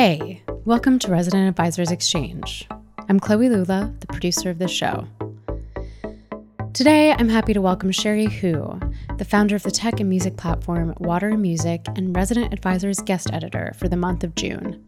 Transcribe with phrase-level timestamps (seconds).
[0.00, 2.68] Hey, welcome to Resident Advisors Exchange.
[3.08, 5.08] I'm Chloe Lula, the producer of this show.
[6.72, 8.78] Today, I'm happy to welcome Cherie Hu,
[9.16, 13.32] the founder of the tech and music platform Water and Music and Resident Advisors guest
[13.32, 14.80] editor for the month of June.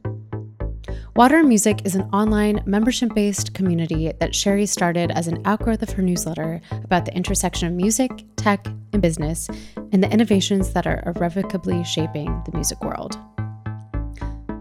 [1.17, 5.83] Water and Music is an online membership based community that Cherie started as an outgrowth
[5.83, 9.49] of her newsletter about the intersection of music, tech, and business,
[9.91, 13.20] and the innovations that are irrevocably shaping the music world.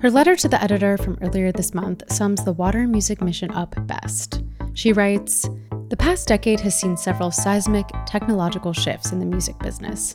[0.02, 3.76] Her letter to the editor from earlier this month sums the water music mission up
[3.86, 4.42] best.
[4.74, 5.50] She writes
[5.90, 10.14] The past decade has seen several seismic technological shifts in the music business.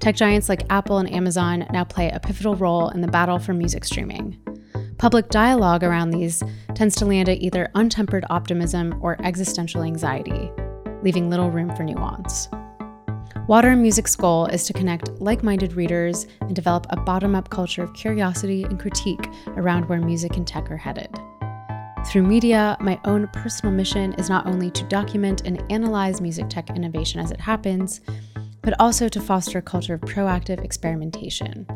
[0.00, 3.54] Tech giants like Apple and Amazon now play a pivotal role in the battle for
[3.54, 4.36] music streaming.
[4.98, 6.42] Public dialogue around these
[6.74, 10.50] tends to land at either untempered optimism or existential anxiety,
[11.02, 12.48] leaving little room for nuance.
[13.46, 17.50] Water and Music's goal is to connect like minded readers and develop a bottom up
[17.50, 21.10] culture of curiosity and critique around where music and tech are headed.
[22.06, 26.70] Through media, my own personal mission is not only to document and analyze music tech
[26.70, 28.00] innovation as it happens,
[28.62, 31.66] but also to foster a culture of proactive experimentation.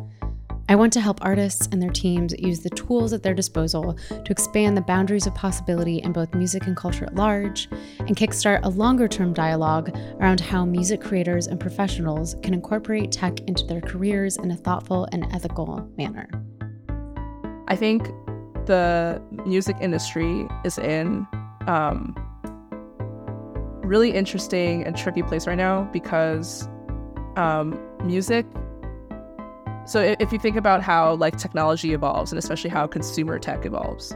[0.67, 4.31] I want to help artists and their teams use the tools at their disposal to
[4.31, 8.69] expand the boundaries of possibility in both music and culture at large, and kickstart a
[8.69, 14.37] longer term dialogue around how music creators and professionals can incorporate tech into their careers
[14.37, 16.27] in a thoughtful and ethical manner.
[17.67, 18.07] I think
[18.65, 21.27] the music industry is in
[21.67, 22.15] um,
[23.83, 26.67] really interesting and tricky place right now because
[27.35, 28.47] um, music
[29.85, 34.15] so if you think about how like technology evolves and especially how consumer tech evolves,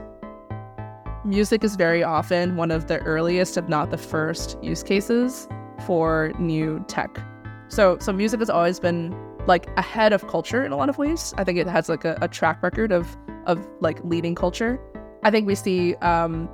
[1.23, 5.47] music is very often one of the earliest, if not the first, use cases
[5.85, 7.23] for new tech.
[7.67, 9.15] So so music has always been
[9.45, 11.33] like ahead of culture in a lot of ways.
[11.37, 13.15] I think it has like a, a track record of
[13.45, 14.79] of like leading culture.
[15.23, 16.49] I think we see um,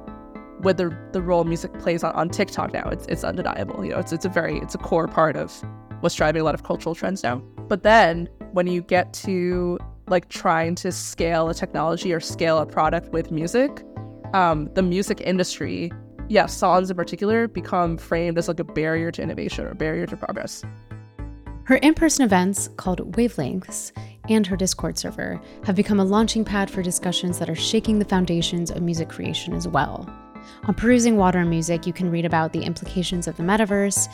[0.61, 3.83] with the the role music plays on, on TikTok now, it's it's undeniable.
[3.85, 5.63] You know, it's it's a very it's a core part of
[6.01, 7.37] what's driving a lot of cultural trends now.
[7.67, 9.77] But then when you get to
[10.07, 13.83] like trying to scale a technology or scale a product with music,
[14.33, 15.91] um, the music industry,
[16.29, 20.15] yeah, songs in particular, become framed as like a barrier to innovation or barrier to
[20.15, 20.63] progress.
[21.65, 23.91] Her in person events, called Wavelengths,
[24.29, 28.05] and her Discord server have become a launching pad for discussions that are shaking the
[28.05, 30.09] foundations of music creation as well.
[30.65, 34.07] On Perusing Water and Music, you can read about the implications of the metaverse,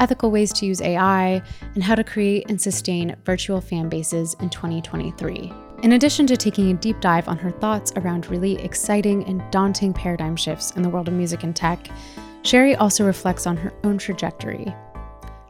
[0.00, 1.42] ethical ways to use AI,
[1.74, 5.52] and how to create and sustain virtual fan bases in 2023.
[5.82, 9.92] In addition to taking a deep dive on her thoughts around really exciting and daunting
[9.92, 11.88] paradigm shifts in the world of music and tech,
[12.42, 14.74] Cherie also reflects on her own trajectory.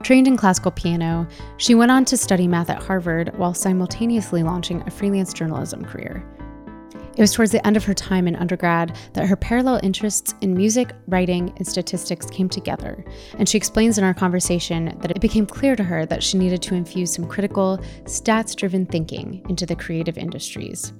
[0.03, 1.27] Trained in classical piano,
[1.57, 6.25] she went on to study math at Harvard while simultaneously launching a freelance journalism career.
[7.19, 10.57] It was towards the end of her time in undergrad that her parallel interests in
[10.57, 13.05] music, writing, and statistics came together,
[13.39, 16.63] and she explains in our conversation that it became clear to her that she needed
[16.63, 20.93] to infuse some critical, stats driven thinking into the creative industries.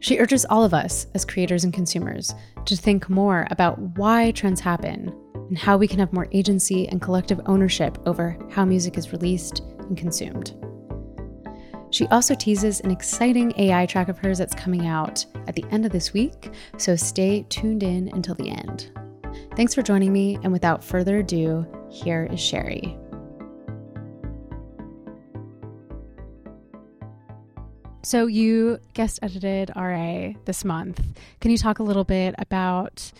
[0.00, 4.58] She urges all of us, as creators and consumers, to think more about why trends
[4.58, 9.12] happen and how we can have more agency and collective ownership over how music is
[9.12, 10.56] released and consumed.
[11.90, 15.84] She also teases an exciting AI track of hers that's coming out at the end
[15.84, 18.92] of this week, so stay tuned in until the end.
[19.56, 22.96] Thanks for joining me, and without further ado, here is Cherie.
[28.02, 31.02] So, you guest edited RA this month.
[31.40, 33.12] Can you talk a little bit about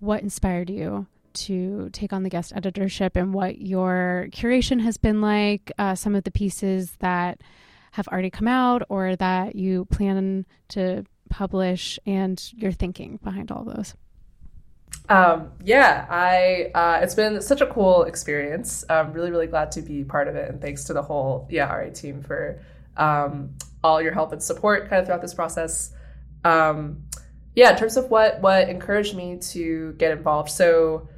[0.00, 5.20] what inspired you to take on the guest editorship and what your curation has been
[5.20, 5.70] like?
[5.78, 7.40] Uh, some of the pieces that
[7.92, 13.64] have already come out or that you plan to publish and your thinking behind all
[13.64, 13.94] those?
[15.08, 18.84] Um, yeah, I uh, it's been such a cool experience.
[18.88, 21.72] I'm really really glad to be part of it, and thanks to the whole yeah
[21.72, 22.62] RA team for
[22.96, 25.92] um, all your help and support kind of throughout this process.
[26.44, 27.04] Um,
[27.54, 30.50] yeah, in terms of what what encouraged me to get involved.
[30.50, 31.08] So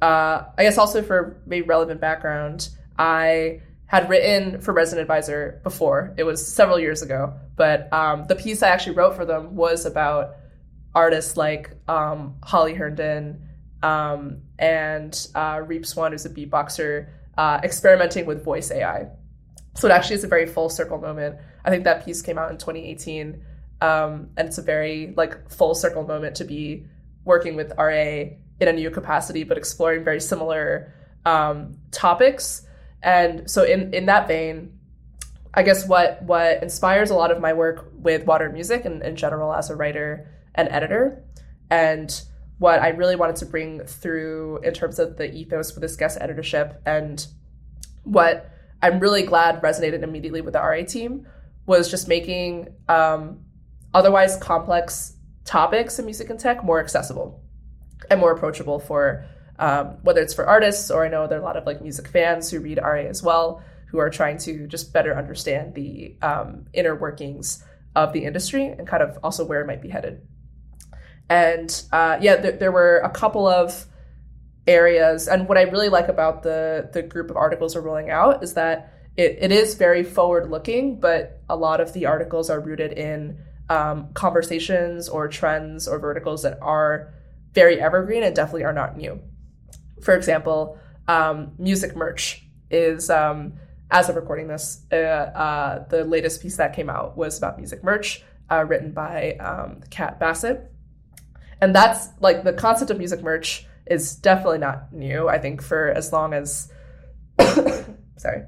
[0.00, 6.14] uh, I guess also for maybe relevant background, I had written for Resident Advisor before.
[6.16, 9.84] It was several years ago, but um, the piece I actually wrote for them was
[9.84, 10.36] about
[10.94, 13.48] artists like um, Holly Herndon
[13.82, 19.08] um, and uh, Reeps One, who's a beatboxer, uh, experimenting with voice AI.
[19.74, 21.40] So it actually is a very full circle moment.
[21.64, 23.42] I think that piece came out in 2018,
[23.80, 26.86] um, and it's a very like full circle moment to be
[27.24, 27.90] working with RA
[28.60, 30.94] in a new capacity, but exploring very similar
[31.24, 32.68] um, topics
[33.02, 34.78] and so in in that vein,
[35.54, 39.16] I guess what what inspires a lot of my work with water music and in
[39.16, 41.24] general as a writer and editor,
[41.70, 42.22] and
[42.58, 46.18] what I really wanted to bring through in terms of the ethos for this guest
[46.20, 47.26] editorship and
[48.04, 48.50] what
[48.82, 51.26] I'm really glad resonated immediately with the RA team
[51.66, 53.40] was just making um,
[53.94, 57.42] otherwise complex topics in music and tech more accessible
[58.10, 59.24] and more approachable for
[59.60, 62.08] um, whether it's for artists or I know there are a lot of like music
[62.08, 66.66] fans who read RA as well who are trying to just better understand the um,
[66.72, 67.62] inner workings
[67.94, 70.26] of the industry and kind of also where it might be headed.
[71.28, 73.86] And uh, yeah, th- there were a couple of
[74.66, 78.42] areas, and what I really like about the the group of articles we're rolling out
[78.42, 82.60] is that it, it is very forward looking, but a lot of the articles are
[82.60, 87.12] rooted in um, conversations or trends or verticals that are
[87.52, 89.20] very evergreen and definitely are not new.
[90.02, 93.54] For example, um, music merch is um,
[93.90, 97.82] as of recording this, uh, uh, the latest piece that came out was about music
[97.82, 100.70] merch, uh, written by um, Kat Bassett.
[101.60, 105.28] And that's like the concept of music merch is definitely not new.
[105.28, 106.72] I think for as long as,
[108.16, 108.44] sorry,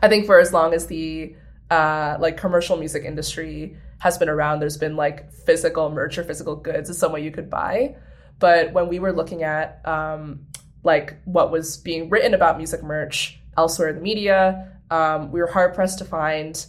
[0.00, 1.34] I think for as long as the
[1.70, 6.56] uh, like commercial music industry has been around, there's been like physical merch or physical
[6.56, 7.96] goods is some way you could buy.
[8.38, 10.46] But when we were looking at um,
[10.84, 14.72] like what was being written about music merch elsewhere in the media.
[14.90, 16.64] Um, we were hard pressed to find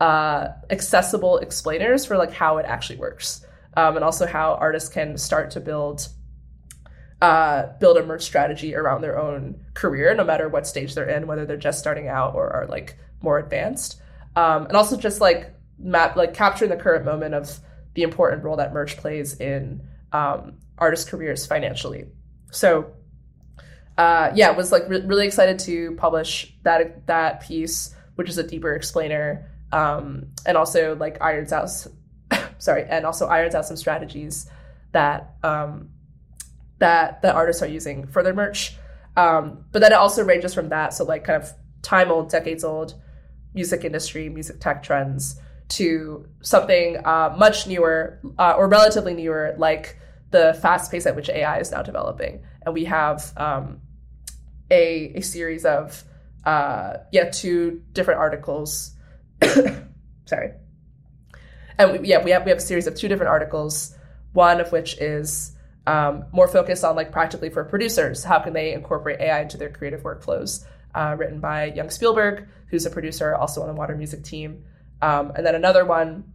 [0.00, 3.44] uh, accessible explainers for like how it actually works,
[3.76, 6.08] um, and also how artists can start to build
[7.20, 11.26] uh, build a merch strategy around their own career, no matter what stage they're in,
[11.26, 14.00] whether they're just starting out or are like more advanced,
[14.36, 17.58] um, and also just like map like capturing the current moment of
[17.94, 19.82] the important role that merch plays in
[20.12, 22.06] um, artist careers financially.
[22.50, 22.92] So
[23.98, 28.44] uh, yeah, was like re- really excited to publish that that piece, which is a
[28.44, 31.68] deeper explainer, um, and also like irons out,
[32.58, 34.48] sorry, and also irons out some strategies
[34.92, 35.90] that um,
[36.78, 38.76] that the artists are using for their merch.
[39.16, 41.52] Um, but then it also ranges from that, so like kind of
[41.82, 42.94] time old, decades old
[43.52, 45.40] music industry, music tech trends
[45.70, 49.98] to something uh, much newer uh, or relatively newer, like
[50.30, 52.42] the fast pace at which AI is now developing.
[52.62, 53.80] And we have um,
[54.70, 56.04] a, a series of
[56.44, 58.92] uh, yeah two different articles.
[60.26, 60.52] Sorry,
[61.78, 63.94] and we, yeah we have we have a series of two different articles.
[64.32, 65.52] One of which is
[65.86, 69.70] um, more focused on like practically for producers, how can they incorporate AI into their
[69.70, 70.64] creative workflows?
[70.94, 74.64] Uh, written by Yung Spielberg, who's a producer also on the Water Music team,
[75.02, 76.32] um, and then another one,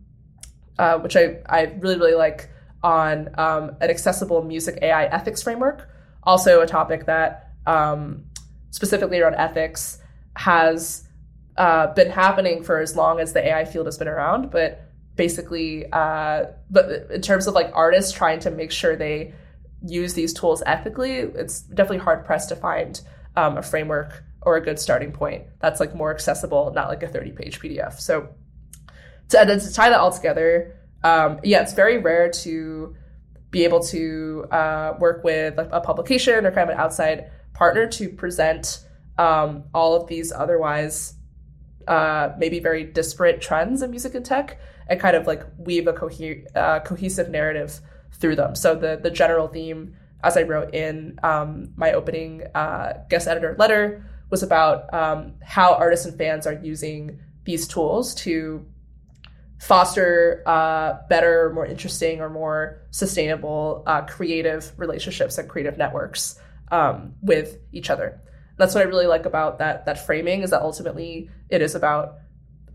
[0.78, 2.50] uh, which I I really really like
[2.84, 5.90] on um, an accessible music AI ethics framework.
[6.24, 8.26] Also, a topic that um,
[8.72, 10.00] specifically around ethics
[10.36, 11.08] has
[11.58, 14.84] uh, been happening for as long as the AI field has been around, but
[15.16, 19.34] basically, uh, but in terms of like artists trying to make sure they
[19.86, 23.02] use these tools ethically, it's definitely hard pressed to find
[23.36, 27.08] um, a framework or a good starting point that's like more accessible, not like a
[27.08, 28.00] 30 page PDF.
[28.00, 28.30] So
[29.30, 32.96] to, to tie that all together, um, yeah, it's very rare to
[33.52, 37.88] be able to uh, work with a, a publication or kind of an outside partner
[37.88, 38.84] to present
[39.18, 41.16] um, all of these otherwise
[41.88, 45.94] uh, maybe very disparate trends in music and tech and kind of like weave a
[45.94, 46.10] co-
[46.56, 47.80] uh, cohesive narrative
[48.14, 48.56] through them.
[48.56, 53.56] So the the general theme, as I wrote in um, my opening uh, guest editor
[53.60, 58.66] letter, was about um, how artists and fans are using these tools to
[59.64, 66.38] foster uh, better, more interesting, or more sustainable uh, creative relationships and creative networks
[66.70, 68.20] um, with each other.
[68.58, 72.16] That's what I really like about that that framing is that ultimately it is about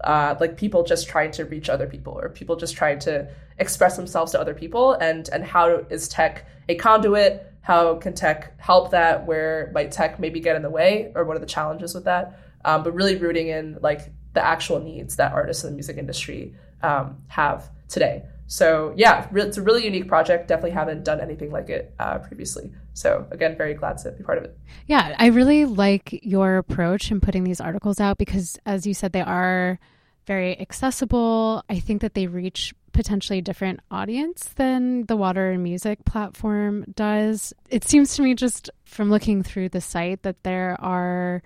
[0.02, 3.28] uh, like people just trying to reach other people or people just trying to
[3.59, 7.52] express themselves to other people and and how is tech a conduit?
[7.61, 9.26] How can tech help that?
[9.26, 11.12] Where might tech maybe get in the way?
[11.14, 12.40] Or what are the challenges with that?
[12.64, 16.54] Um, but really rooting in like the actual needs that artists in the music industry
[16.82, 20.49] um, have today so yeah, it's a really unique project.
[20.49, 22.73] Definitely haven't done anything like it uh, previously.
[22.94, 24.58] So again, very glad to be part of it.
[24.87, 29.12] Yeah, I really like your approach in putting these articles out because, as you said,
[29.12, 29.78] they are
[30.26, 31.62] very accessible.
[31.68, 37.52] I think that they reach potentially different audience than the water and music platform does.
[37.68, 41.42] It seems to me just from looking through the site that there are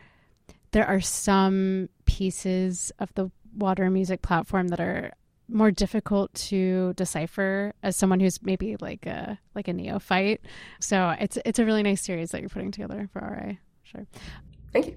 [0.71, 5.13] there are some pieces of the water music platform that are
[5.53, 10.41] more difficult to decipher as someone who's maybe like a like a neophyte.
[10.81, 13.55] So it's it's a really nice series that you're putting together for RA.
[13.83, 14.07] Sure.
[14.73, 14.97] Thank you.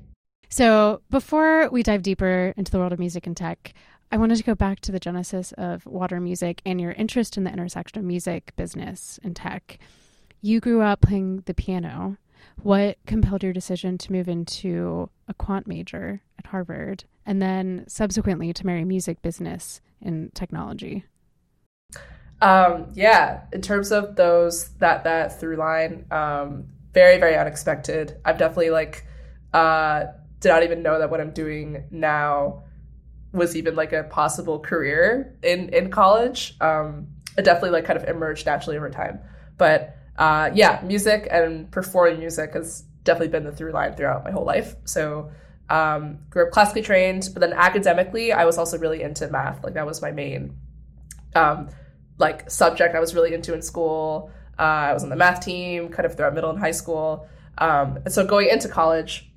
[0.49, 3.73] So, before we dive deeper into the world of music and tech,
[4.11, 7.43] I wanted to go back to the genesis of water music and your interest in
[7.43, 9.79] the intersection of music, business, and tech.
[10.41, 12.17] You grew up playing the piano.
[12.61, 18.53] What compelled your decision to move into a quant major at Harvard and then subsequently
[18.53, 21.05] to marry music, business, and technology?
[22.41, 28.17] Um, yeah, in terms of those that that through line, um, very very unexpected.
[28.25, 29.05] I've definitely like
[29.53, 30.05] uh,
[30.39, 32.63] did not even know that what I'm doing now
[33.31, 36.55] was even like a possible career in in college.
[36.61, 37.07] Um,
[37.37, 39.19] it definitely like kind of emerged naturally over time.
[39.57, 44.31] But uh, yeah, music and performing music has definitely been the through line throughout my
[44.31, 44.75] whole life.
[44.85, 45.31] So
[45.69, 49.63] um, grew up classically trained, but then academically, I was also really into math.
[49.63, 50.57] Like that was my main
[51.35, 51.69] um,
[52.17, 54.31] like subject I was really into in school.
[54.57, 57.27] Uh, I was on the math team kind of throughout middle and high school.
[57.57, 59.29] Um, and so going into college,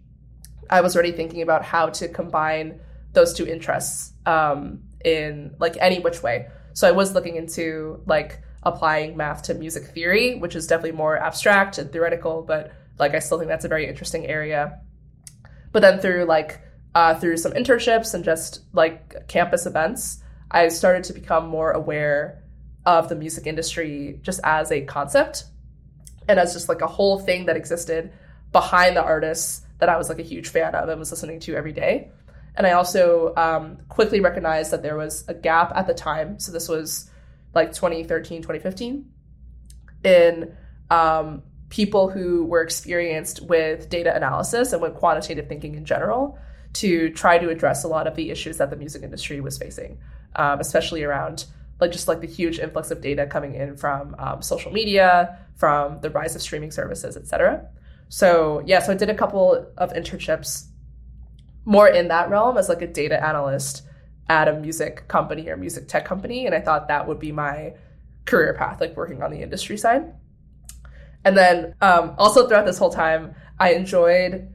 [0.70, 2.80] I was already thinking about how to combine
[3.12, 6.48] those two interests um, in like any which way.
[6.72, 11.16] So I was looking into like applying math to music theory, which is definitely more
[11.16, 14.80] abstract and theoretical, but like I still think that's a very interesting area.
[15.72, 16.60] But then through like
[16.94, 22.42] uh, through some internships and just like campus events, I started to become more aware
[22.86, 25.44] of the music industry just as a concept
[26.26, 28.12] and as just like a whole thing that existed
[28.52, 31.54] behind the artists that I was like a huge fan of and was listening to
[31.54, 32.10] every day.
[32.56, 36.40] And I also um, quickly recognized that there was a gap at the time.
[36.40, 37.08] So this was
[37.54, 39.10] like 2013, 2015,
[40.04, 40.56] in
[40.90, 46.38] um, people who were experienced with data analysis and with quantitative thinking in general
[46.74, 49.98] to try to address a lot of the issues that the music industry was facing,
[50.36, 51.46] um, especially around
[51.80, 56.00] like just like the huge influx of data coming in from um, social media, from
[56.00, 57.66] the rise of streaming services, et cetera.
[58.08, 60.66] So yeah, so I did a couple of internships
[61.64, 63.82] more in that realm as like a data analyst
[64.28, 67.74] at a music company or music tech company, and I thought that would be my
[68.26, 70.12] career path, like working on the industry side.
[71.24, 74.52] And then um, also throughout this whole time, I enjoyed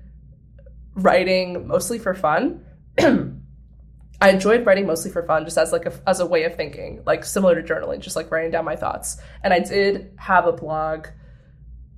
[0.95, 2.63] writing mostly for fun.
[2.99, 7.01] I enjoyed writing mostly for fun, just as like a, as a way of thinking,
[7.05, 9.17] like similar to journaling, just like writing down my thoughts.
[9.43, 11.07] And I did have a blog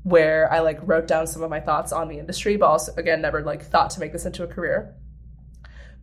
[0.03, 3.21] where I like wrote down some of my thoughts on the industry, but also again
[3.21, 4.95] never like thought to make this into a career.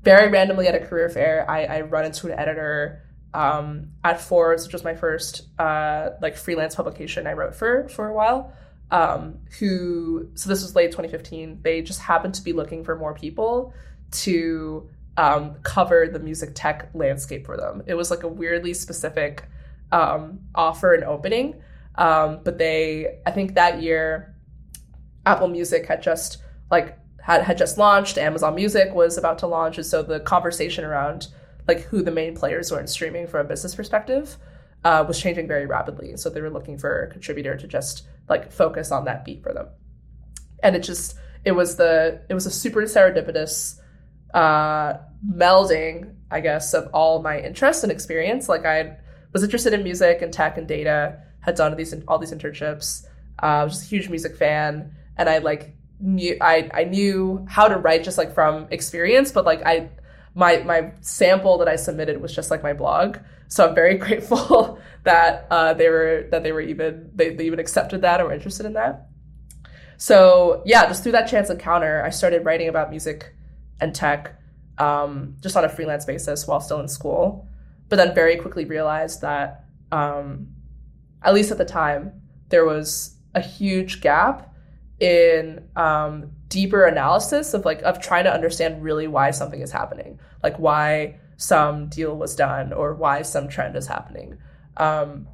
[0.02, 3.02] Very randomly at a career fair, I, I run into an editor
[3.34, 8.08] um, at Forbes, which was my first uh, like freelance publication I wrote for for
[8.08, 8.52] a while.
[8.90, 11.60] Um, who so this was late 2015.
[11.62, 13.72] They just happened to be looking for more people
[14.10, 17.82] to um, cover the music tech landscape for them.
[17.86, 19.44] It was like a weirdly specific
[19.92, 21.62] um, offer and opening.
[21.94, 24.34] Um, but they, I think that year,
[25.26, 26.38] Apple Music had just
[26.70, 28.18] like had, had just launched.
[28.18, 31.28] Amazon Music was about to launch, and so the conversation around
[31.68, 34.36] like who the main players were in streaming from a business perspective
[34.84, 36.16] uh, was changing very rapidly.
[36.16, 39.52] So they were looking for a contributor to just like focus on that beat for
[39.52, 39.68] them.
[40.62, 43.78] And it just it was the it was a super serendipitous
[44.34, 44.94] uh,
[45.28, 48.48] melding, I guess, of all my interests and experience.
[48.48, 48.96] Like I
[49.32, 53.04] was interested in music and tech and data, had done these all these internships.
[53.42, 57.46] Uh, I was just a huge music fan, and I like knew I I knew
[57.48, 59.90] how to write just like from experience, but like I
[60.34, 63.18] my my sample that I submitted was just like my blog.
[63.48, 67.60] So I'm very grateful that uh, they were that they were even they, they even
[67.60, 69.08] accepted that or were interested in that.
[69.96, 73.32] So yeah, just through that chance encounter, I started writing about music
[73.80, 74.34] and tech
[74.78, 77.48] um, just on a freelance basis while still in school.
[77.88, 80.48] But then very quickly realized that, um,
[81.22, 84.51] at least at the time, there was a huge gap
[85.02, 90.20] in um, deeper analysis of like of trying to understand really why something is happening,
[90.44, 94.38] like why some deal was done or why some trend is happening.
[94.76, 95.26] Um,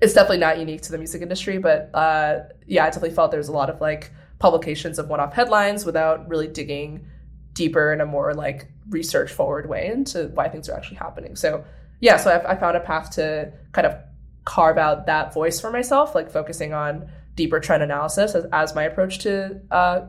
[0.00, 3.48] it's definitely not unique to the music industry, but uh, yeah, I definitely felt there's
[3.48, 7.06] a lot of like publications of one-off headlines without really digging
[7.52, 11.36] deeper in a more like research forward way into why things are actually happening.
[11.36, 11.62] So
[12.00, 13.98] yeah, so I, I found a path to kind of
[14.46, 18.84] carve out that voice for myself, like focusing on deeper trend analysis as, as my
[18.84, 20.02] approach to uh,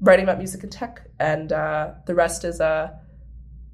[0.00, 2.90] writing about music and tech, and uh, the rest is uh,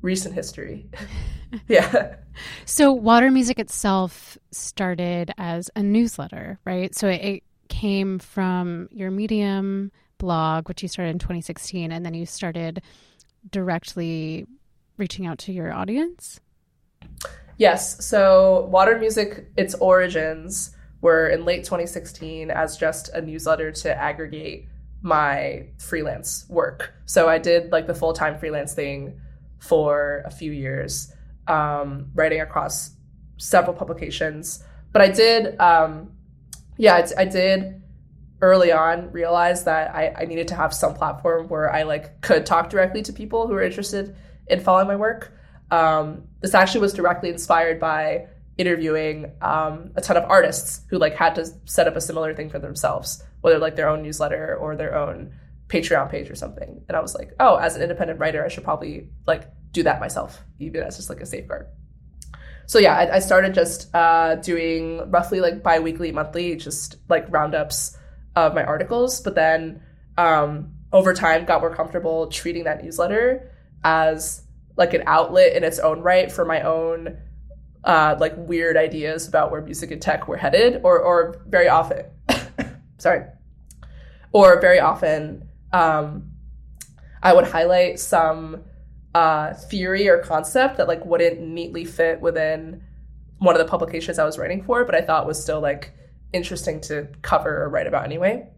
[0.03, 0.89] recent history.
[1.69, 2.17] yeah.
[2.65, 6.95] So Water Music itself started as a newsletter, right?
[6.95, 12.27] So it came from your Medium blog, which you started in 2016, and then you
[12.27, 12.83] started
[13.51, 14.47] directly
[14.97, 16.41] reaching out to your audience?
[17.59, 18.05] Yes.
[18.05, 20.76] So, Water Music, its origins
[21.07, 24.67] were in late 2016 as just a newsletter to aggregate
[25.03, 26.95] my freelance work.
[27.05, 29.21] So I did like the full time freelance thing
[29.61, 31.13] for a few years,
[31.47, 32.91] um, writing across
[33.37, 34.65] several publications.
[34.91, 36.11] But I did, um,
[36.77, 37.81] yeah, I, did
[38.41, 42.45] early on realize that I, I needed to have some platform where I like could
[42.45, 44.17] talk directly to people who are interested
[44.49, 45.33] in following my work.
[45.71, 48.27] Um, this actually was directly inspired by
[48.59, 52.49] interviewing um, a ton of artists who like had to set up a similar thing
[52.49, 55.33] for themselves, whether like their own newsletter or their own
[55.69, 56.83] Patreon page or something.
[56.89, 60.01] And I was like, oh, as an independent writer, I should probably like do that
[60.01, 61.67] myself, even as just like a safeguard.
[62.67, 67.97] So yeah, I, I started just uh, doing roughly like biweekly, monthly, just like roundups
[68.35, 69.21] of my articles.
[69.21, 69.83] But then
[70.17, 73.53] um, over time, got more comfortable treating that newsletter
[73.85, 74.43] as
[74.77, 77.19] like an outlet in its own right for my own
[77.87, 82.05] uh, like weird ideas about where music and tech were headed, or or very often,
[82.99, 83.25] sorry,
[84.33, 86.33] or very often, um,
[87.23, 88.65] I would highlight some
[89.15, 92.83] uh, theory or concept that like wouldn't neatly fit within
[93.39, 95.95] one of the publications I was writing for, but I thought was still like
[96.33, 98.49] interesting to cover or write about anyway.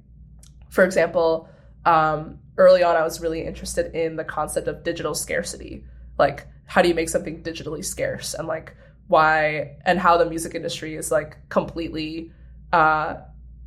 [0.71, 1.49] For example,
[1.85, 5.85] um, early on, I was really interested in the concept of digital scarcity.
[6.19, 8.35] Like, how do you make something digitally scarce?
[8.35, 8.75] And like,
[9.09, 12.31] why and how the music industry is like completely
[12.73, 13.17] uh,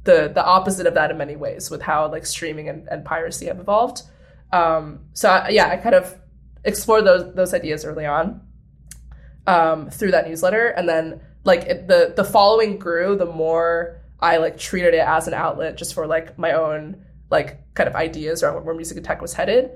[0.04, 3.48] the the opposite of that in many ways with how like streaming and, and piracy
[3.48, 4.04] have evolved.
[4.54, 6.18] Um, so I, yeah, I kind of
[6.64, 8.42] explored those those ideas early on
[9.48, 13.16] um, through that newsletter, and then like it, the the following grew.
[13.16, 17.74] The more I like treated it as an outlet just for like my own like
[17.74, 19.72] kind of ideas around where music and tech was headed.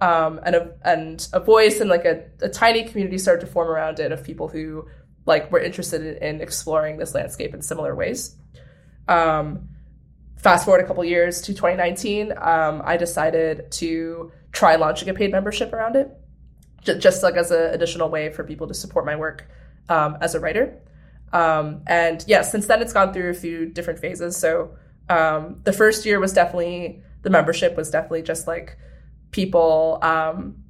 [0.00, 3.68] Um, and a and a voice and like a, a tiny community started to form
[3.68, 4.86] around it of people who
[5.30, 8.36] like were interested in, in exploring this landscape in similar ways.
[9.08, 9.68] Um,
[10.36, 15.30] fast forward a couple years to 2019, um, I decided to try launching a paid
[15.30, 16.10] membership around it,
[16.82, 19.48] j- just like as an additional way for people to support my work
[19.88, 20.78] um, as a writer.
[21.32, 24.36] Um, and yeah, since then it's gone through a few different phases.
[24.36, 24.74] So
[25.08, 28.76] um, the first year was definitely the membership was definitely just like
[29.30, 30.64] people um,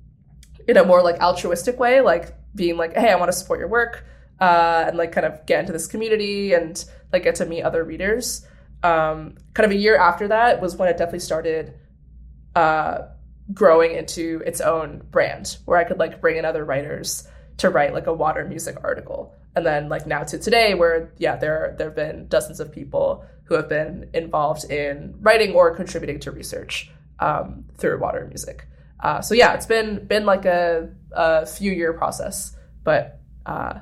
[0.68, 3.68] in a more like altruistic way, like being like, hey, I want to support your
[3.68, 4.04] work
[4.40, 7.84] uh, and like kind of get into this community and like get to meet other
[7.84, 8.46] readers.
[8.82, 11.74] Um, kind of a year after that was when it definitely started
[12.56, 13.02] uh,
[13.52, 17.92] growing into its own brand, where I could like bring in other writers to write
[17.92, 19.34] like a water music article.
[19.54, 23.24] And then like now to today, where yeah, there there have been dozens of people
[23.44, 28.66] who have been involved in writing or contributing to research um, through water music.
[29.00, 33.80] Uh, so yeah, it's been been like a, a few year process, but uh,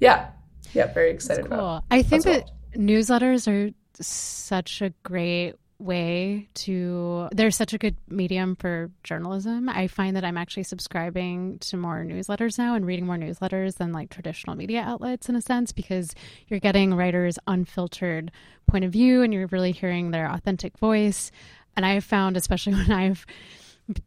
[0.00, 0.30] yeah,
[0.72, 1.54] yeah, very excited cool.
[1.54, 1.84] about.
[1.90, 8.56] I think that newsletters are such a great way to they're such a good medium
[8.56, 9.68] for journalism.
[9.68, 13.92] I find that I'm actually subscribing to more newsletters now and reading more newsletters than
[13.92, 16.14] like traditional media outlets in a sense because
[16.48, 18.32] you're getting writers unfiltered
[18.66, 21.30] point of view and you're really hearing their authentic voice.
[21.76, 23.26] And I've found especially when I've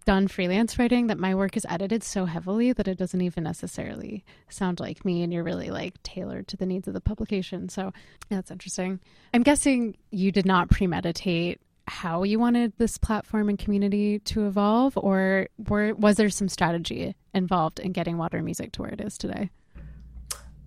[0.05, 4.25] done freelance writing that my work is edited so heavily that it doesn't even necessarily
[4.49, 7.69] sound like me and you're really like tailored to the needs of the publication.
[7.69, 7.93] So
[8.29, 8.99] that's interesting.
[9.33, 14.97] I'm guessing you did not premeditate how you wanted this platform and community to evolve
[14.97, 19.17] or were, was there some strategy involved in getting water music to where it is
[19.17, 19.49] today?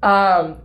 [0.03, 0.57] Um,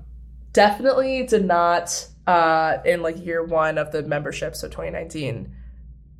[0.54, 5.54] definitely did not uh, in like year one of the membership, so 2019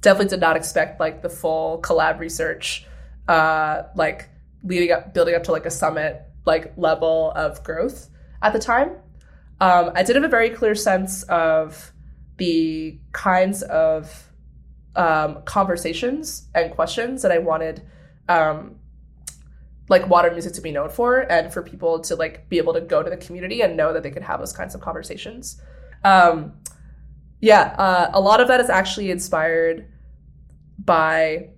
[0.02, 2.86] definitely did not expect like the full collab research,
[3.28, 4.30] uh, like
[4.64, 8.10] leading up, building up to like a summit like level of growth
[8.42, 8.92] at the time.
[9.60, 11.92] Um, I did have a very clear sense of
[12.38, 14.32] the kinds of
[14.96, 17.82] um, conversations and questions that I wanted,
[18.30, 18.76] um,
[19.90, 22.82] like water music to be known for, and for people to like be able to
[22.82, 25.62] go to the community and know that they could have those kinds of conversations.
[26.04, 26.54] Um,
[27.40, 29.88] yeah, uh, a lot of that is actually inspired
[30.80, 31.50] by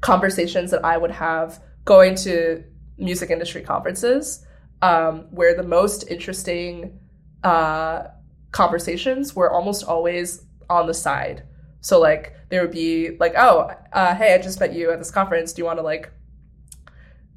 [0.00, 2.62] conversations that I would have going to
[2.98, 4.44] music industry conferences,
[4.82, 6.98] um, where the most interesting
[7.42, 8.04] uh,
[8.52, 11.44] conversations were almost always on the side.
[11.80, 15.10] So like there would be like, oh, uh, hey, I just met you at this
[15.10, 15.52] conference.
[15.52, 16.12] Do you want to like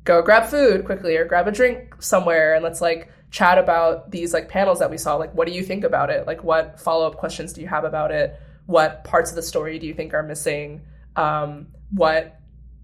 [0.04, 4.34] go grab food quickly or grab a drink somewhere and let's like chat about these
[4.34, 6.26] like panels that we saw like what do you think about it?
[6.26, 8.40] Like what follow-up questions do you have about it?
[8.66, 10.84] What parts of the story do you think are missing?
[11.18, 12.40] Um, what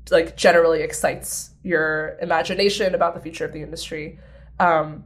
[0.10, 4.20] like generally excites your imagination about the future of the industry?
[4.60, 5.06] Um,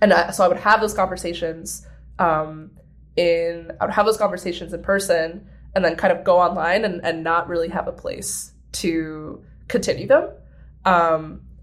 [0.00, 1.84] and I, so i would have those conversations
[2.20, 2.70] um,
[3.16, 7.00] in i would have those conversations in person and then kind of go online and,
[7.04, 10.30] and not really have a place to continue them.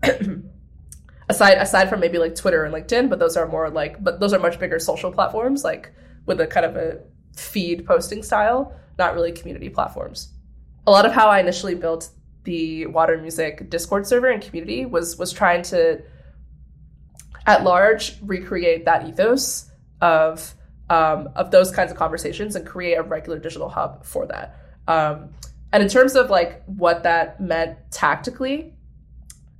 [1.29, 4.33] Aside aside from maybe like Twitter and LinkedIn, but those are more like but those
[4.33, 5.91] are much bigger social platforms, like
[6.25, 6.99] with a kind of a
[7.35, 10.33] feed posting style, not really community platforms.
[10.85, 12.09] A lot of how I initially built
[12.43, 16.01] the Water Music Discord server and community was was trying to
[17.45, 19.69] at large recreate that ethos
[20.01, 20.53] of
[20.89, 24.55] um, of those kinds of conversations and create a regular digital hub for that.
[24.87, 25.31] Um,
[25.73, 28.73] and in terms of like what that meant tactically,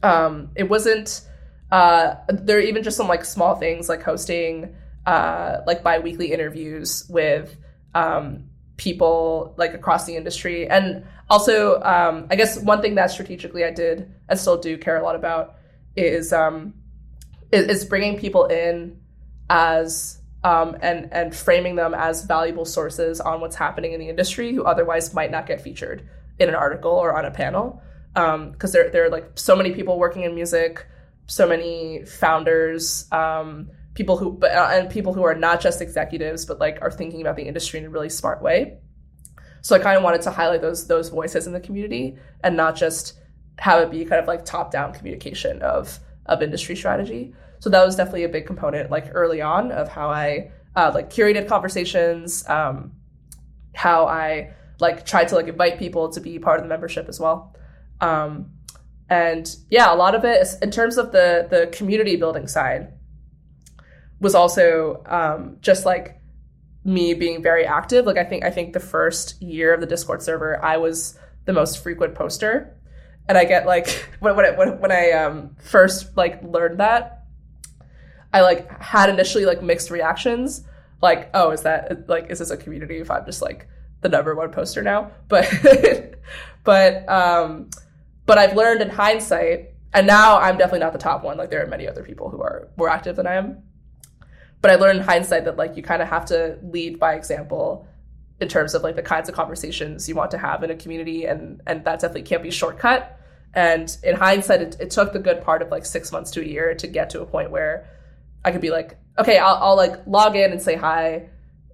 [0.03, 1.27] um, it wasn't.
[1.71, 4.75] Uh, there are even just some like small things like hosting
[5.06, 7.58] uh, like biweekly interviews with
[7.95, 13.63] um, people like across the industry, and also um, I guess one thing that strategically
[13.63, 15.56] I did and still do care a lot about
[15.95, 16.73] is um,
[17.51, 18.99] is, is bringing people in
[19.49, 24.53] as um, and and framing them as valuable sources on what's happening in the industry
[24.53, 26.08] who otherwise might not get featured
[26.39, 27.82] in an article or on a panel.
[28.13, 30.86] Because um, there there are like so many people working in music,
[31.28, 36.46] so many founders, um, people who but uh, and people who are not just executives
[36.46, 38.80] but like are thinking about the industry in a really smart way.
[39.62, 42.76] So I kind of wanted to highlight those those voices in the community and not
[42.76, 43.20] just
[43.60, 47.34] have it be kind of like top down communication of of industry strategy.
[47.60, 51.10] So that was definitely a big component, like early on, of how I uh, like
[51.10, 52.92] curated conversations, um,
[53.74, 57.20] how I like tried to like invite people to be part of the membership as
[57.20, 57.56] well.
[58.00, 58.52] Um,
[59.10, 62.93] and yeah, a lot of it is, in terms of the the community building side
[64.20, 66.20] was also um, just like
[66.84, 68.06] me being very active.
[68.06, 71.54] Like I think I think the first year of the Discord server, I was the
[71.54, 72.76] most frequent poster,
[73.28, 73.88] and I get like
[74.20, 77.17] when when I, when, I um, first like learned that
[78.34, 80.63] I like had initially like mixed reactions.
[81.02, 83.67] Like, oh, is that like is this a community if I'm just like
[84.02, 85.12] the number one poster now?
[85.28, 85.52] But
[86.63, 87.70] but um
[88.28, 91.38] but I've learned in hindsight, and now I'm definitely not the top one.
[91.38, 93.63] Like there are many other people who are more active than I am.
[94.62, 97.88] But I learned in hindsight that like you kind of have to lead by example
[98.40, 101.26] in terms of like the kinds of conversations you want to have in a community
[101.26, 103.18] and and that definitely can't be shortcut.
[103.54, 106.46] And in hindsight, it, it took the good part of like six months to a
[106.46, 107.88] year to get to a point where
[108.44, 111.30] I could be like, okay, I'll, I'll like log in and say hi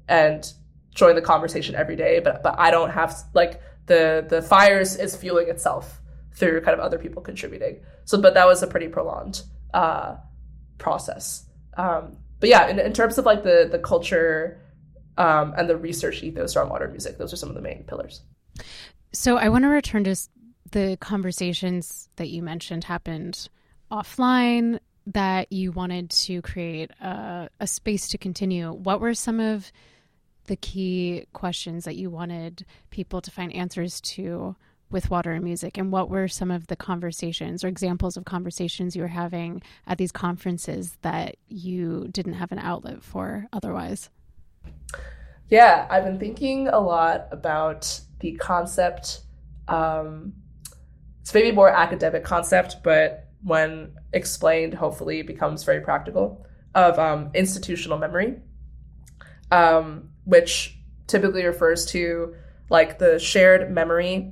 [0.07, 0.49] and
[0.93, 5.15] join the conversation every day, but but I don't have like the the fires is
[5.15, 5.99] fueling itself
[6.33, 7.81] through kind of other people contributing.
[8.05, 9.41] So, but that was a pretty prolonged
[9.73, 10.17] uh,
[10.77, 11.45] process.
[11.77, 14.59] Um, but yeah, in, in terms of like the the culture
[15.17, 18.21] um, and the research ethos around modern music, those are some of the main pillars.
[19.11, 20.15] So I want to return to
[20.71, 23.47] the conversations that you mentioned happened
[23.91, 29.71] offline that you wanted to create a, a space to continue, what were some of
[30.45, 34.55] the key questions that you wanted people to find answers to
[34.93, 35.77] with water and music?
[35.77, 39.97] And what were some of the conversations or examples of conversations you were having at
[39.97, 44.09] these conferences that you didn't have an outlet for otherwise?
[45.49, 49.21] Yeah i've been thinking a lot about the concept
[49.67, 50.33] um,
[51.21, 57.97] it's maybe more academic concept but when explained, hopefully becomes very practical, of um, institutional
[57.97, 58.37] memory,
[59.51, 60.77] um, which
[61.07, 62.35] typically refers to
[62.69, 64.31] like the shared memory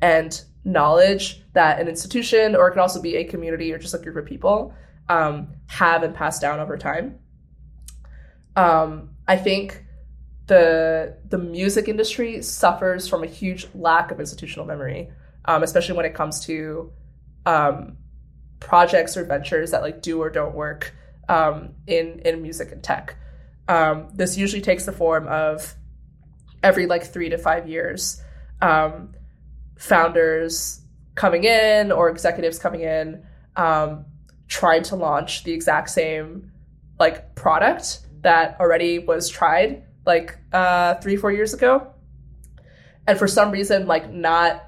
[0.00, 3.98] and knowledge that an institution, or it could also be a community or just a
[3.98, 4.74] group of people,
[5.08, 7.18] um, have and pass down over time.
[8.56, 9.84] Um, I think
[10.46, 15.10] the the music industry suffers from a huge lack of institutional memory,
[15.44, 16.92] um, especially when it comes to
[17.44, 17.98] um,
[18.60, 20.94] projects or ventures that like do or don't work
[21.28, 23.16] um, in in music and tech.
[23.68, 25.74] Um, this usually takes the form of
[26.62, 28.22] every like three to five years,
[28.62, 29.14] um,
[29.76, 30.80] founders
[31.14, 33.24] coming in or executives coming in,
[33.56, 34.04] um,
[34.48, 36.52] trying to launch the exact same
[36.98, 41.92] like product that already was tried like uh, three four years ago,
[43.06, 44.64] and for some reason like not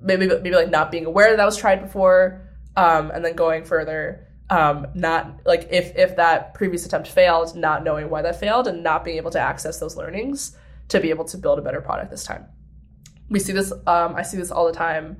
[0.00, 3.64] maybe maybe like not being aware that that was tried before, um, and then going
[3.64, 8.68] further, um, not like if if that previous attempt failed, not knowing why that failed,
[8.68, 10.56] and not being able to access those learnings
[10.88, 12.46] to be able to build a better product this time.
[13.28, 13.72] We see this.
[13.72, 15.18] Um, I see this all the time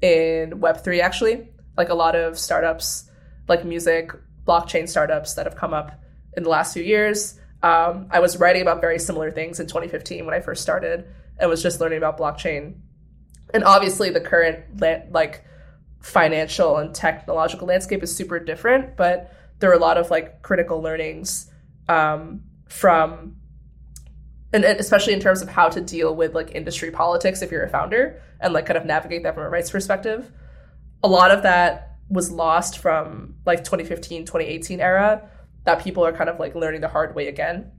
[0.00, 1.00] in Web three.
[1.00, 3.10] Actually, like a lot of startups,
[3.48, 4.12] like music
[4.46, 5.92] blockchain startups that have come up
[6.36, 7.38] in the last few years.
[7.62, 11.06] Um, I was writing about very similar things in 2015 when I first started
[11.38, 12.74] and was just learning about blockchain
[13.54, 14.80] and obviously the current
[15.12, 15.44] like
[16.00, 20.82] financial and technological landscape is super different but there are a lot of like critical
[20.82, 21.50] learnings
[21.88, 23.36] um, from
[24.54, 27.68] and especially in terms of how to deal with like industry politics if you're a
[27.68, 30.30] founder and like kind of navigate that from a rights perspective.
[31.02, 35.28] A lot of that was lost from like 2015, 2018 era
[35.64, 37.72] that people are kind of like learning the hard way again.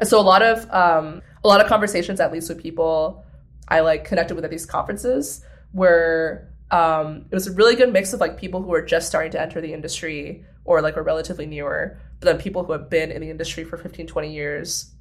[0.00, 3.22] And so a lot of um, a lot of conversations, at least with people
[3.68, 8.14] I like connected with at these conferences, where um, it was a really good mix
[8.14, 11.44] of like people who are just starting to enter the industry or like are relatively
[11.44, 14.93] newer, but then people who have been in the industry for 15, 20 years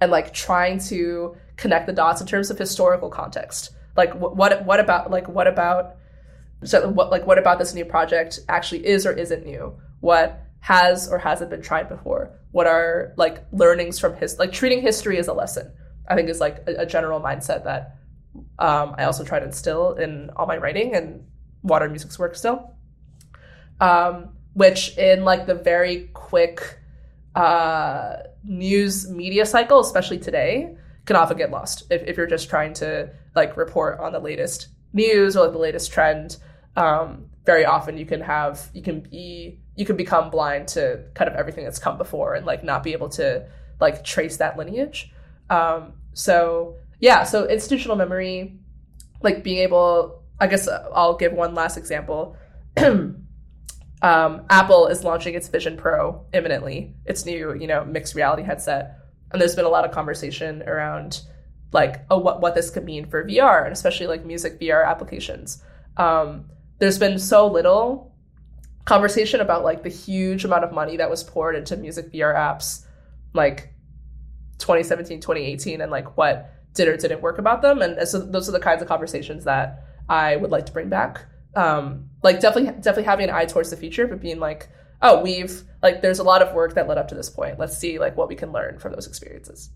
[0.00, 3.70] and like trying to connect the dots in terms of historical context.
[3.96, 5.96] Like what what, about like what about
[6.64, 9.78] so what like what about this new project actually is or isn't new?
[10.00, 12.38] What has or hasn't been tried before?
[12.52, 15.72] What are like learnings from his like treating history as a lesson?
[16.08, 17.96] I think is like a, a general mindset that
[18.58, 21.24] um, I also try to instill in all my writing and
[21.62, 22.74] water music's work still.
[23.80, 26.78] Um, which in like the very quick
[27.34, 32.74] uh, news media cycle, especially today, can often get lost if, if you're just trying
[32.74, 36.36] to like report on the latest news or like the latest trend.
[36.76, 41.28] Um, very often you can have you can be you can become blind to kind
[41.28, 43.46] of everything that's come before and like not be able to
[43.80, 45.10] like trace that lineage.
[45.48, 48.58] Um, so yeah, so institutional memory,
[49.22, 52.36] like being able, I guess I'll give one last example.
[54.02, 58.98] um, Apple is launching its Vision Pro imminently, its new, you know, mixed reality headset.
[59.32, 61.22] And there's been a lot of conversation around
[61.72, 65.62] like oh, what, what this could mean for VR and especially like music VR applications.
[65.96, 66.46] Um,
[66.78, 68.14] there's been so little
[68.86, 72.86] conversation about like the huge amount of money that was poured into music VR apps
[73.34, 73.72] like
[74.58, 77.82] 2017, 2018 and like what did or didn't work about them.
[77.82, 81.24] And so those are the kinds of conversations that I would like to bring back
[81.54, 84.68] um, like definitely definitely having an eye towards the future, but being like,
[85.02, 87.58] oh, we've like there's a lot of work that led up to this point.
[87.58, 89.70] Let's see like what we can learn from those experiences.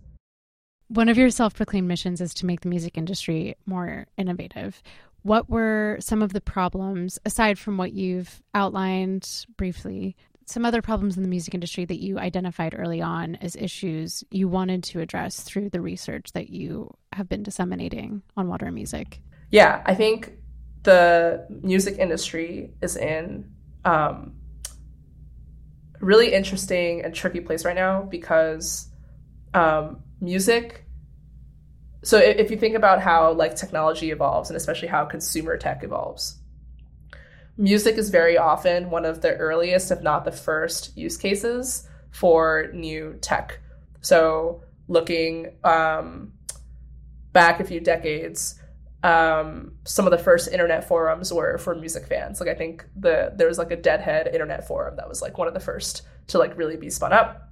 [0.88, 4.82] One of your self-proclaimed missions is to make the music industry more innovative.
[5.22, 10.16] What were some of the problems aside from what you've outlined briefly?
[10.44, 14.46] Some other problems in the music industry that you identified early on as issues you
[14.46, 19.22] wanted to address through the research that you have been disseminating on water and music.
[19.50, 20.32] Yeah, I think
[20.84, 23.50] the music industry is in
[23.84, 24.34] um,
[26.00, 28.88] a really interesting and tricky place right now because
[29.52, 30.84] um, music
[32.02, 35.82] so if, if you think about how like technology evolves and especially how consumer tech
[35.82, 36.38] evolves
[37.56, 42.70] music is very often one of the earliest if not the first use cases for
[42.72, 43.58] new tech.
[44.00, 46.32] So looking um,
[47.32, 48.60] back a few decades
[49.04, 52.40] um, some of the first internet forums were for music fans.
[52.40, 55.46] Like I think the there was like a Deadhead internet forum that was like one
[55.46, 57.50] of the first to like really be spun up.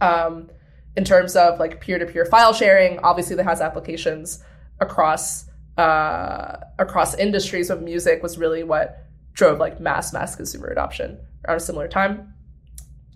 [0.00, 0.48] Um,
[0.96, 4.42] in terms of like peer to peer file sharing, obviously that has applications
[4.78, 7.68] across uh, across industries.
[7.68, 12.34] But music was really what drove like mass mass consumer adoption around a similar time.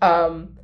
[0.01, 0.59] Um,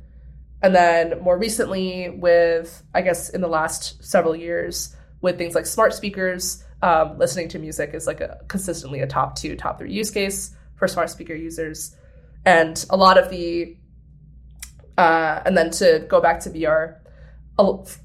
[0.61, 5.65] and then more recently, with I guess in the last several years, with things like
[5.65, 9.91] smart speakers um, listening to music is like a consistently a top two, top three
[9.91, 11.95] use case for smart speaker users.
[12.45, 13.77] And a lot of the,
[14.97, 16.99] uh, and then to go back to VR,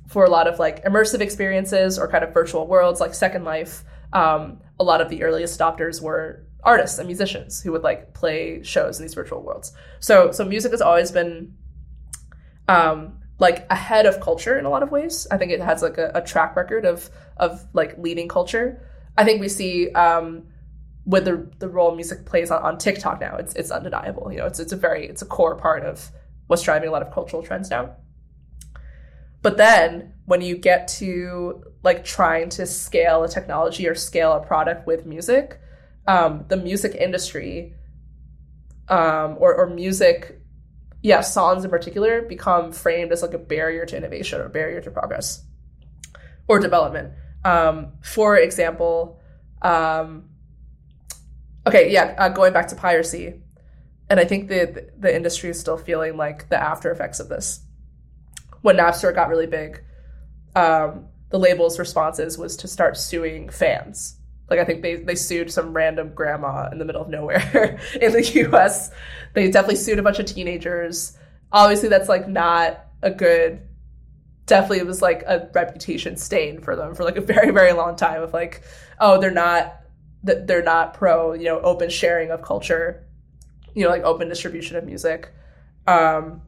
[0.08, 3.84] for a lot of like immersive experiences or kind of virtual worlds like Second Life,
[4.12, 8.62] um, a lot of the earliest adopters were artists and musicians who would like play
[8.62, 9.72] shows in these virtual worlds.
[10.00, 11.54] So, so music has always been
[12.68, 15.26] um, like ahead of culture in a lot of ways.
[15.30, 18.81] I think it has like a, a track record of of like leading culture.
[19.16, 20.44] I think we see um,
[21.05, 23.37] with the the role music plays on, on TikTok now.
[23.37, 24.31] It's it's undeniable.
[24.33, 26.11] You know, it's it's a very it's a core part of
[26.47, 27.97] what's driving a lot of cultural trends now.
[29.42, 34.40] But then when you get to like trying to scale a technology or scale a
[34.40, 35.61] product with music,
[36.07, 37.75] um, the music industry
[38.88, 40.40] um, or, or music
[41.05, 44.90] yeah, songs in particular become framed as like a barrier to innovation or barrier to
[44.90, 45.44] progress
[46.49, 47.12] or development.
[47.44, 49.20] Um, for example,
[49.62, 50.30] um,
[51.66, 53.35] okay, yeah, uh, going back to piracy,
[54.09, 57.61] and I think the the industry is still feeling like the after effects of this.
[58.62, 59.83] When Napster got really big,
[60.57, 64.16] um, the label's responses was to start suing fans
[64.50, 68.12] like I think they they sued some random grandma in the middle of nowhere in
[68.12, 68.90] the US.
[69.33, 71.16] They definitely sued a bunch of teenagers.
[71.52, 73.62] Obviously that's like not a good
[74.46, 77.96] definitely it was like a reputation stain for them for like a very very long
[77.96, 78.62] time of like
[79.00, 79.80] oh they're not
[80.24, 83.07] that they're not pro, you know, open sharing of culture,
[83.74, 85.33] you know, like open distribution of music.
[85.87, 86.42] Um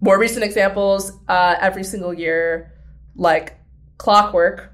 [0.00, 2.72] more recent examples, uh, every single year,
[3.14, 3.58] like
[3.98, 4.72] Clockwork,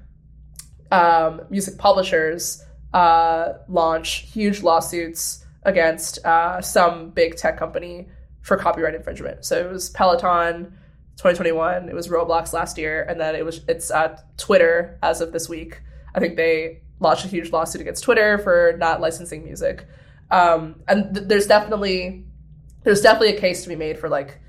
[0.89, 8.07] um, music publishers uh, launch huge lawsuits against uh, some big tech company
[8.41, 9.43] for copyright infringement.
[9.43, 10.77] So it was Peloton
[11.17, 15.33] 2021, it was Roblox last year, and then it was it's uh, Twitter as of
[15.33, 15.81] this week.
[16.13, 19.87] I think they launched a huge lawsuit against Twitter for not licensing music.
[20.29, 22.25] Um, and th- there's definitely
[22.83, 24.39] there's definitely a case to be made for like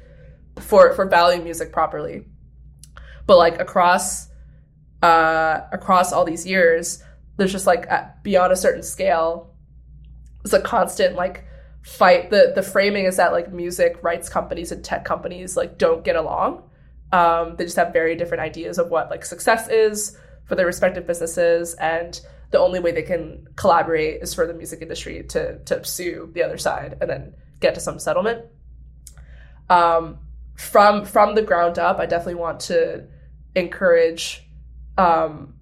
[0.61, 2.27] for for valuing music properly.
[3.27, 4.29] But like across
[5.03, 7.03] uh, across all these years,
[7.39, 7.89] there's just like
[8.23, 9.55] beyond a certain scale,
[10.45, 11.45] it's a constant like
[11.89, 12.31] fight.
[12.31, 16.17] the The framing is that like music rights companies and tech companies like don't get
[16.17, 16.63] along.
[17.13, 21.07] Um, they just have very different ideas of what like success is for their respective
[21.07, 22.21] businesses, and
[22.51, 26.43] the only way they can collaborate is for the music industry to to sue the
[26.43, 28.45] other side and then get to some settlement.
[29.71, 30.19] Um,
[30.57, 33.07] from from the ground up, I definitely want to
[33.55, 34.47] encourage
[34.99, 35.55] um,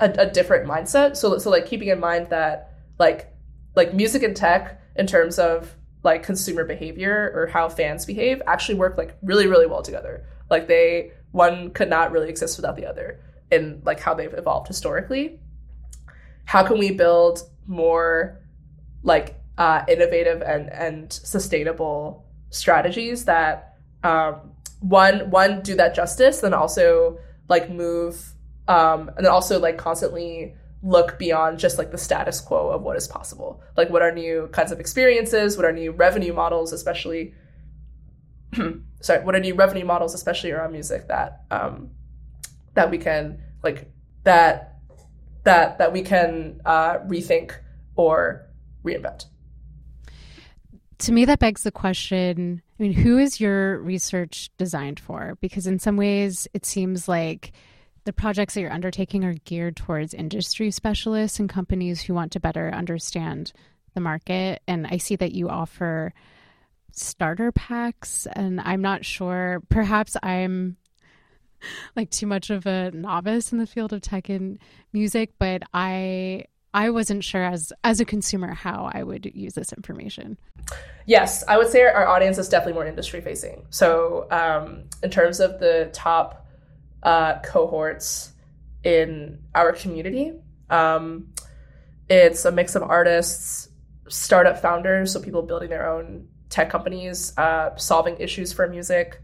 [0.00, 1.16] a, a different mindset.
[1.16, 3.32] So so like keeping in mind that like
[3.74, 8.76] like music and tech in terms of like consumer behavior or how fans behave actually
[8.76, 10.24] work like really really well together.
[10.50, 14.68] Like they one could not really exist without the other in like how they've evolved
[14.68, 15.40] historically.
[16.44, 18.40] How can we build more
[19.02, 26.54] like uh, innovative and and sustainable strategies that um, one one do that justice, then
[26.54, 28.32] also like move
[28.68, 30.54] um, and then also like constantly
[30.86, 33.60] look beyond just like the status quo of what is possible.
[33.76, 37.34] Like what are new kinds of experiences, what are new revenue models, especially
[39.00, 41.90] sorry, what are new revenue models, especially around music that um,
[42.74, 43.90] that we can like
[44.22, 44.78] that
[45.42, 47.52] that that we can uh, rethink
[47.96, 48.46] or
[48.84, 49.26] reinvent.
[51.00, 52.62] To me, that begs the question.
[52.78, 55.36] I mean, who is your research designed for?
[55.40, 57.52] Because in some ways, it seems like
[58.06, 62.40] the projects that you're undertaking are geared towards industry specialists and companies who want to
[62.40, 63.52] better understand
[63.94, 64.62] the market.
[64.68, 66.14] And I see that you offer
[66.92, 70.76] starter packs, and I'm not sure, perhaps I'm
[71.96, 74.58] like too much of a novice in the field of tech and
[74.92, 79.72] music, but I I wasn't sure as as a consumer how I would use this
[79.72, 80.38] information.
[81.06, 83.66] Yes, I would say our audience is definitely more industry facing.
[83.70, 86.45] So um, in terms of the top
[87.02, 88.32] uh, cohorts
[88.82, 90.32] in our community.
[90.70, 91.32] Um,
[92.08, 93.68] it's a mix of artists,
[94.08, 99.20] startup founders, so people building their own tech companies, uh, solving issues for music,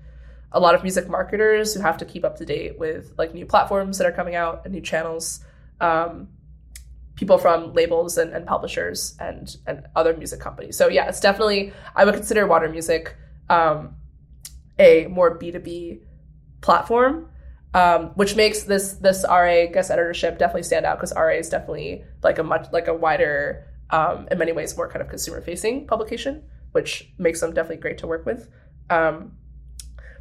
[0.50, 3.46] a lot of music marketers who have to keep up to date with like new
[3.46, 5.44] platforms that are coming out and new channels,
[5.80, 6.28] um,
[7.14, 10.76] people from labels and, and, publishers and and other music companies.
[10.76, 13.14] So yeah, it's definitely I would consider Water Music
[13.48, 13.96] um,
[14.78, 16.00] a more B two B
[16.60, 17.28] platform
[17.74, 22.04] um, which makes this this RA guest editorship definitely stand out because RA is definitely
[22.22, 25.86] like a much like a wider, um, in many ways more kind of consumer facing
[25.86, 28.48] publication, which makes them definitely great to work with.
[28.90, 29.32] Um,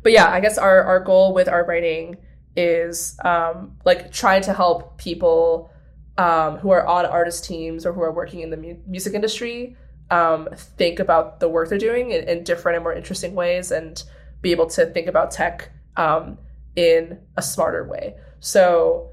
[0.03, 2.17] but yeah, I guess our our goal with our writing
[2.55, 5.71] is um, like trying to help people
[6.17, 9.77] um, who are on artist teams or who are working in the mu- music industry
[10.11, 14.03] um, think about the work they're doing in, in, different and more interesting ways and
[14.41, 16.37] be able to think about tech um,
[16.75, 18.15] in a smarter way.
[18.39, 19.11] So,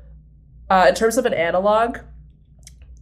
[0.70, 1.98] uh, in terms of an analog,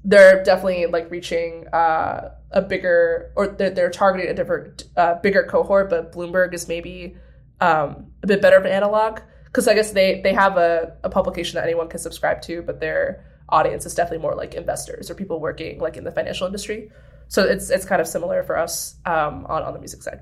[0.04, 5.44] they're definitely like reaching uh, a bigger, or they're, they're targeting a different, uh, bigger
[5.44, 5.90] cohort.
[5.90, 7.16] But Bloomberg is maybe
[7.60, 11.08] um, a bit better of an analog because I guess they they have a, a
[11.08, 15.14] publication that anyone can subscribe to, but their audience is definitely more like investors or
[15.14, 16.90] people working like in the financial industry.
[17.28, 20.20] So it's it's kind of similar for us um, on on the music side.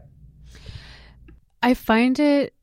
[1.62, 2.54] I find it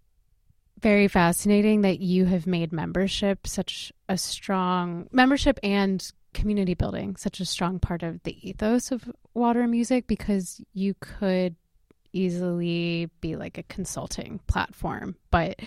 [0.82, 7.40] very fascinating that you have made membership such a strong membership and community building such
[7.40, 11.56] a strong part of the ethos of water music because you could
[12.14, 15.16] easily be like a consulting platform.
[15.30, 15.60] But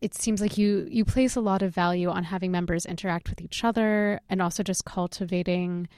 [0.00, 3.40] it seems like you you place a lot of value on having members interact with
[3.40, 5.88] each other and also just cultivating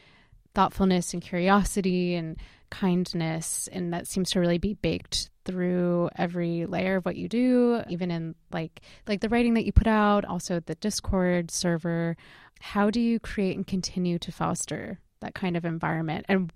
[0.55, 2.37] thoughtfulness and curiosity and
[2.71, 7.83] kindness and that seems to really be baked through every layer of what you do
[7.89, 12.17] even in like like the writing that you put out also the discord server.
[12.61, 16.25] How do you create and continue to foster that kind of environment?
[16.29, 16.53] And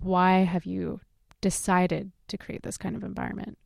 [0.00, 1.00] why have you
[1.40, 3.58] decided to create this kind of environment?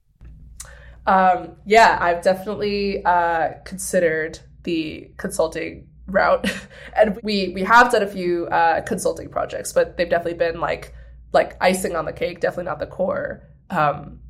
[1.06, 6.50] Um, yeah i've definitely uh, considered the consulting route.
[6.96, 10.94] And we we have done a few uh, consulting projects but they've definitely been like
[11.32, 13.42] like icing on the cake definitely not the core.
[13.68, 14.20] Um,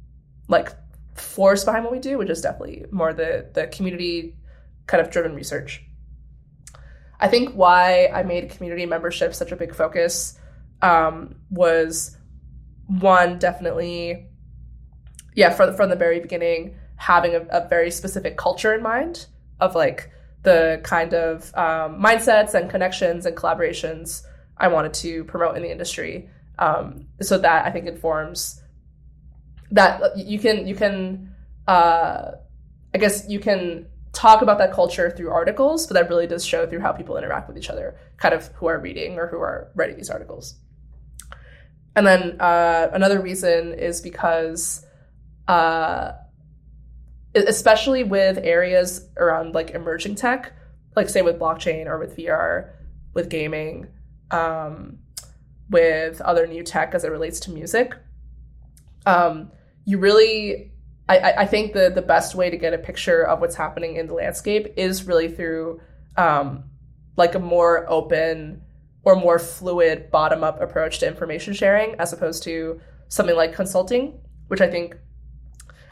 [0.49, 0.73] like
[1.15, 4.37] force behind what we do, which is definitely more the the community
[4.87, 5.83] kind of driven research.
[7.19, 10.39] I think why I made community membership such a big focus
[10.83, 12.17] um, was
[12.87, 14.27] one definitely,
[15.35, 19.27] yeah, from from the very beginning, having a, a very specific culture in mind
[19.61, 20.11] of like
[20.43, 24.23] the kind of um, mindsets and connections and collaborations
[24.59, 26.29] I wanted to promote in the industry.
[26.59, 28.63] Um, so that I think informs
[29.71, 31.35] that you can you can
[31.67, 32.33] uh,
[32.95, 36.67] I guess you can talk about that culture through articles, but that really does show
[36.67, 39.71] through how people interact with each other, kind of who are reading or who are
[39.75, 40.55] writing these articles.
[41.95, 44.87] And then uh, another reason is because,
[45.49, 46.13] uh,
[47.35, 50.53] especially with areas around like emerging tech,
[50.95, 52.71] like say with blockchain or with VR,
[53.13, 53.89] with gaming,
[54.31, 54.99] um,
[55.69, 57.95] with other new tech as it relates to music,
[59.07, 59.51] um,
[59.85, 60.73] you really
[61.09, 64.09] I, I think the the best way to get a picture of what's happening in
[64.09, 65.81] the landscape is really through
[66.17, 66.65] um,
[67.17, 68.63] like a more open
[69.05, 74.19] or more fluid bottom up approach to information sharing as opposed to something like consulting,
[74.49, 74.97] which I think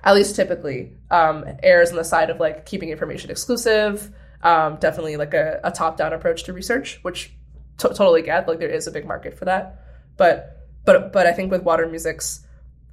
[0.03, 4.13] at least typically um, errs on the side of like keeping information exclusive.
[4.43, 7.33] Um, definitely like a, a top down approach to research, which
[7.79, 9.81] t- totally get like there is a big market for that.
[10.17, 12.44] But but but I think with Water Music's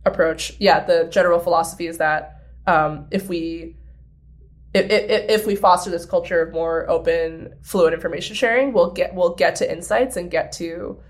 [0.06, 3.78] approach, yeah, the general philosophy is that um, if we
[4.74, 4.86] if,
[5.42, 9.56] if, we foster this culture of more open, fluid information sharing, we'll get we'll get
[9.58, 11.02] to insights and get to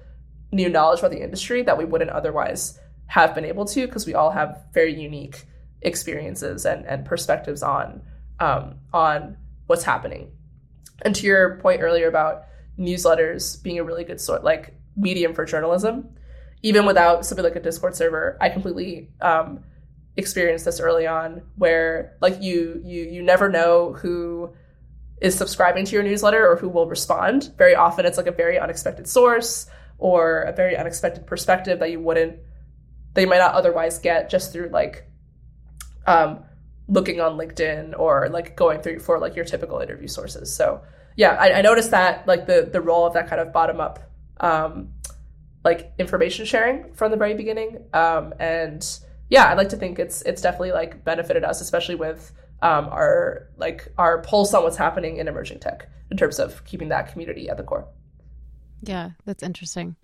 [0.51, 4.15] new knowledge about the industry that we wouldn't otherwise have been able to because we
[4.15, 5.45] all have very unique
[5.81, 8.01] experiences and, and perspectives on
[8.39, 9.37] um, on
[9.67, 10.31] what's happening.
[11.03, 12.45] And to your point earlier about
[12.79, 16.09] newsletters being a really good sort like medium for journalism,
[16.63, 19.63] even without something like a Discord server, I completely um,
[20.17, 24.53] experienced this early on, where like you you you never know who
[25.21, 27.53] is subscribing to your newsletter or who will respond.
[27.57, 31.99] Very often, it's like a very unexpected source or a very unexpected perspective that you
[31.99, 32.39] wouldn't
[33.13, 35.05] they might not otherwise get just through like
[36.07, 36.43] um,
[36.87, 40.53] looking on LinkedIn or like going through for like your typical interview sources.
[40.53, 40.81] So
[41.15, 43.99] yeah, I, I noticed that like the the role of that kind of bottom up
[44.39, 44.93] um,
[45.63, 47.83] like information sharing from the very beginning.
[47.93, 48.87] Um, and
[49.29, 52.31] yeah, I'd like to think it's it's definitely like benefited us, especially with
[52.61, 56.89] um, our like our pulse on what's happening in emerging tech in terms of keeping
[56.89, 57.87] that community at the core.
[58.83, 59.95] Yeah, that's interesting.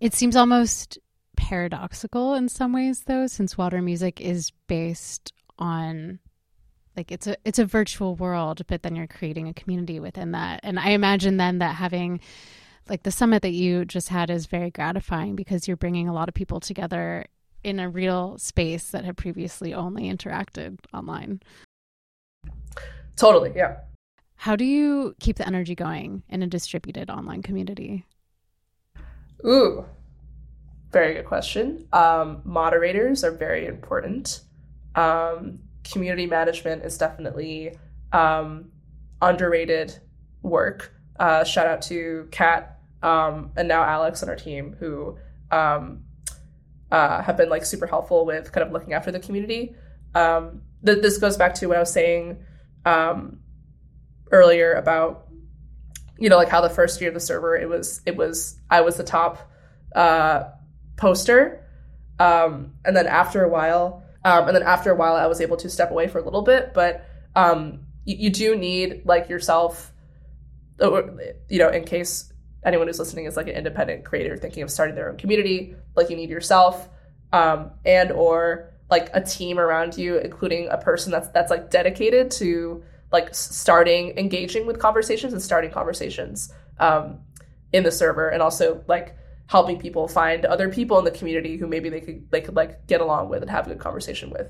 [0.00, 0.98] It seems almost
[1.36, 6.18] paradoxical in some ways though since water music is based on
[6.96, 10.60] like it's a it's a virtual world but then you're creating a community within that
[10.62, 12.18] and i imagine then that having
[12.88, 16.28] like the summit that you just had is very gratifying because you're bringing a lot
[16.28, 17.24] of people together
[17.64, 21.40] in a real space that had previously only interacted online.
[23.16, 23.78] Totally, yeah.
[24.36, 28.04] How do you keep the energy going in a distributed online community?
[29.44, 29.84] Ooh,
[30.92, 31.88] very good question.
[31.92, 34.42] Um, moderators are very important.
[34.94, 37.76] Um, community management is definitely
[38.12, 38.70] um,
[39.20, 39.98] underrated
[40.42, 40.92] work.
[41.18, 45.18] Uh, shout out to Kat um, and now Alex and our team who
[45.50, 46.04] um,
[46.90, 49.74] uh, have been like super helpful with kind of looking after the community.
[50.14, 52.38] Um, th- this goes back to what I was saying
[52.84, 53.40] um,
[54.30, 55.26] earlier about
[56.18, 58.80] you know like how the first year of the server it was it was I
[58.80, 59.50] was the top
[59.94, 60.44] uh,
[60.96, 61.64] poster,
[62.18, 65.56] um, and then after a while, um, and then after a while I was able
[65.58, 69.92] to step away for a little bit, but um, you, you do need like yourself,
[70.80, 72.32] you know, in case
[72.66, 76.10] anyone who's listening is like an independent creator thinking of starting their own community, like
[76.10, 76.88] you need yourself
[77.32, 82.30] um, and or like a team around you, including a person that's that's like dedicated
[82.30, 87.20] to like starting engaging with conversations and starting conversations um,
[87.72, 89.16] in the server, and also like
[89.48, 92.86] helping people find other people in the community who maybe they could they could like
[92.86, 94.48] get along with and have a good conversation with.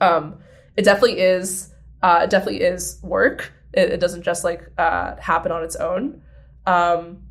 [0.00, 0.38] Um,
[0.76, 1.72] it definitely is.
[2.02, 3.52] Uh, it definitely is work.
[3.72, 6.22] It, it doesn't just like uh, happen on its own.
[6.66, 7.22] Um,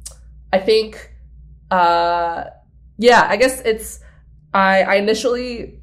[0.54, 1.14] I think,
[1.70, 2.46] uh,
[2.98, 4.00] yeah, I guess it's.
[4.54, 5.82] I, I initially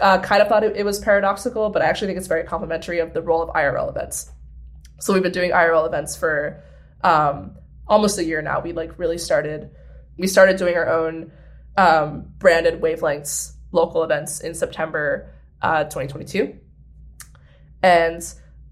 [0.00, 2.98] uh, kind of thought it, it was paradoxical, but I actually think it's very complimentary
[2.98, 4.30] of the role of IRL events.
[5.00, 6.62] So we've been doing IRL events for
[7.02, 8.60] um, almost a year now.
[8.60, 9.70] We like really started.
[10.16, 11.32] We started doing our own
[11.76, 15.32] um, branded wavelengths local events in September
[15.62, 16.56] uh, 2022,
[17.82, 18.22] and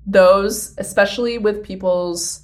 [0.07, 2.42] those, especially with people's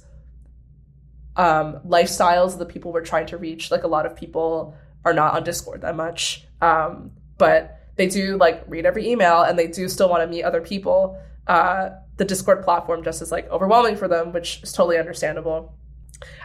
[1.35, 3.71] um, lifestyles of the people we're trying to reach.
[3.71, 4.75] Like a lot of people
[5.05, 9.57] are not on Discord that much, um, but they do like read every email and
[9.57, 13.49] they do still want to meet other people, uh, the Discord platform just is like
[13.49, 15.73] overwhelming for them, which is totally understandable.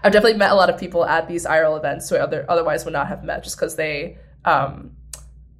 [0.03, 2.93] I've definitely met a lot of people at these IRL events who other otherwise would
[2.93, 4.93] not have met just because they, um,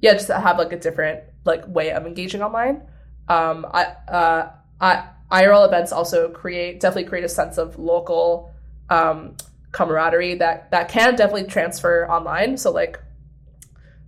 [0.01, 2.81] yeah, just have like a different like way of engaging online.
[3.27, 4.51] Um, I, uh,
[4.81, 8.53] I, IRL events also create definitely create a sense of local
[8.89, 9.35] um,
[9.71, 12.57] camaraderie that that can definitely transfer online.
[12.57, 12.99] So like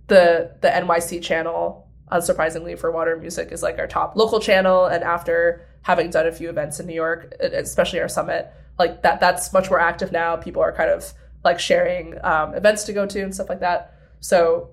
[0.06, 5.04] the the NYC channel, unsurprisingly for Water Music, is like our top local channel, and
[5.04, 9.52] after having done a few events in New York, especially our summit, like that that's
[9.52, 10.36] much more active now.
[10.36, 11.12] People are kind of
[11.44, 13.94] like sharing um, events to go to and stuff like that.
[14.20, 14.70] So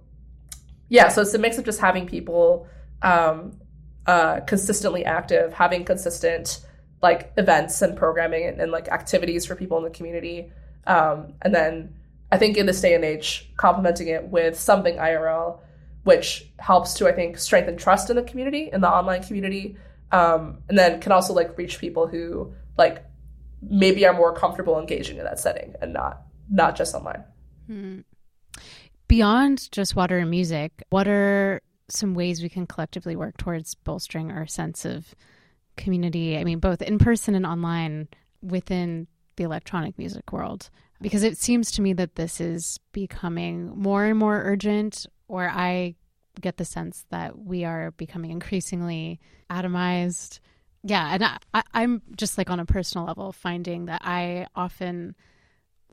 [0.90, 2.68] yeah, so it's a mix of just having people
[3.02, 3.60] um,
[4.08, 6.65] uh, consistently active, having consistent
[7.10, 10.52] like events and programming and, and, like activities for people in the community,
[10.88, 11.94] um, and then
[12.32, 15.60] I think in this day and age, complementing it with something IRL,
[16.04, 19.78] which helps to I think strengthen trust in the community in the online community,
[20.12, 23.06] um, and then can also like reach people who like
[23.62, 27.24] maybe are more comfortable engaging in that setting and not not just online.
[27.68, 28.00] Hmm.
[29.08, 34.32] Beyond just water and music, what are some ways we can collectively work towards bolstering
[34.32, 35.14] our sense of
[35.78, 36.38] community?
[36.38, 38.08] I mean, both in person and online
[38.42, 40.70] within the electronic music world.
[41.02, 45.96] Because it seems to me that this is becoming more and more urgent, or I
[46.42, 49.20] get the sense that we are becoming increasingly
[49.50, 50.40] atomized.
[50.84, 55.16] Yeah, and I, I, am just like on a personal level finding that I often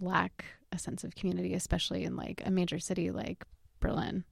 [0.01, 3.45] lack a sense of community, especially in like a major city like
[3.80, 4.24] Berlin.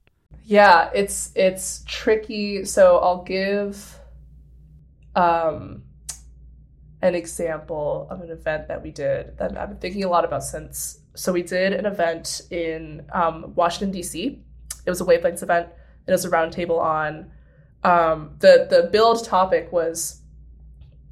[0.45, 2.65] Yeah, it's it's tricky.
[2.65, 4.00] So I'll give
[5.15, 5.83] um
[7.03, 10.45] an example of an event that we did that I've been thinking a lot about
[10.45, 10.99] since.
[11.15, 14.39] So we did an event in um, Washington D.C.
[14.85, 15.69] It was a wavelengths event.
[16.07, 17.31] It was a roundtable on
[17.85, 20.21] um, the the build topic was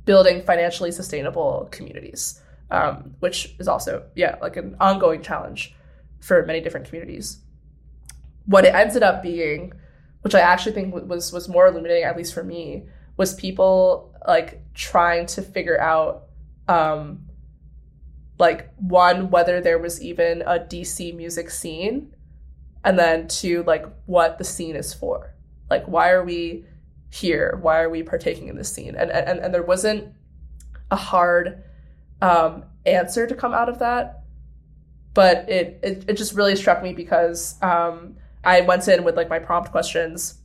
[0.04, 2.40] building financially sustainable communities,
[2.70, 5.74] um, which is also yeah like an ongoing challenge
[6.20, 7.38] for many different communities
[8.48, 9.74] what it ended up being,
[10.22, 12.86] which I actually think was was more illuminating, at least for me,
[13.18, 16.24] was people like trying to figure out
[16.68, 17.20] um
[18.38, 22.14] like one whether there was even a DC music scene
[22.84, 25.34] and then two like what the scene is for.
[25.68, 26.64] Like why are we
[27.10, 27.58] here?
[27.60, 28.94] Why are we partaking in this scene?
[28.94, 30.14] And and and there wasn't
[30.90, 31.64] a hard
[32.22, 34.22] um answer to come out of that.
[35.14, 39.28] But it it, it just really struck me because um I went in with like
[39.28, 40.37] my prompt questions,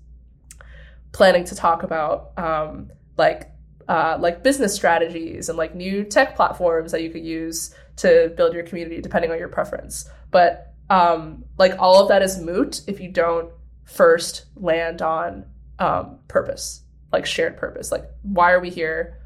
[1.14, 3.52] planning to talk about um, like
[3.88, 8.54] uh, like business strategies and like new tech platforms that you could use to build
[8.54, 10.10] your community depending on your preference.
[10.32, 13.52] But um, like all of that is moot if you don't
[13.86, 15.46] first land on
[15.80, 17.92] um, purpose, like shared purpose.
[17.92, 19.20] Like why are we here?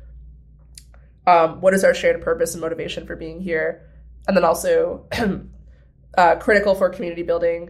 [1.26, 3.90] Um, what is our shared purpose and motivation for being here?
[4.28, 5.08] And then also
[6.18, 7.70] uh, critical for community building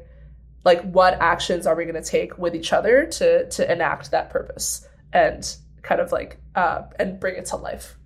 [0.68, 4.30] like what actions are we going to take with each other to to enact that
[4.30, 7.98] purpose and kind of like uh, and bring it to life?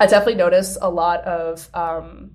[0.00, 2.30] I definitely notice a lot of um,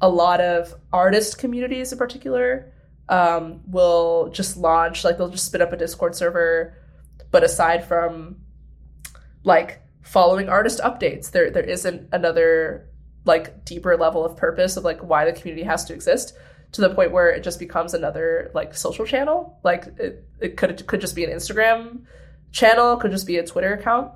[0.00, 2.72] a lot of artist communities in particular
[3.08, 6.76] um, will just launch like they'll just spin up a discord server
[7.32, 8.36] but aside from
[9.42, 12.88] like following artist updates there there isn't another
[13.24, 16.34] like deeper level of purpose of like why the community has to exist
[16.72, 19.58] to the point where it just becomes another like social channel.
[19.62, 22.02] Like it, it could it could just be an Instagram
[22.52, 24.12] channel, could just be a Twitter account,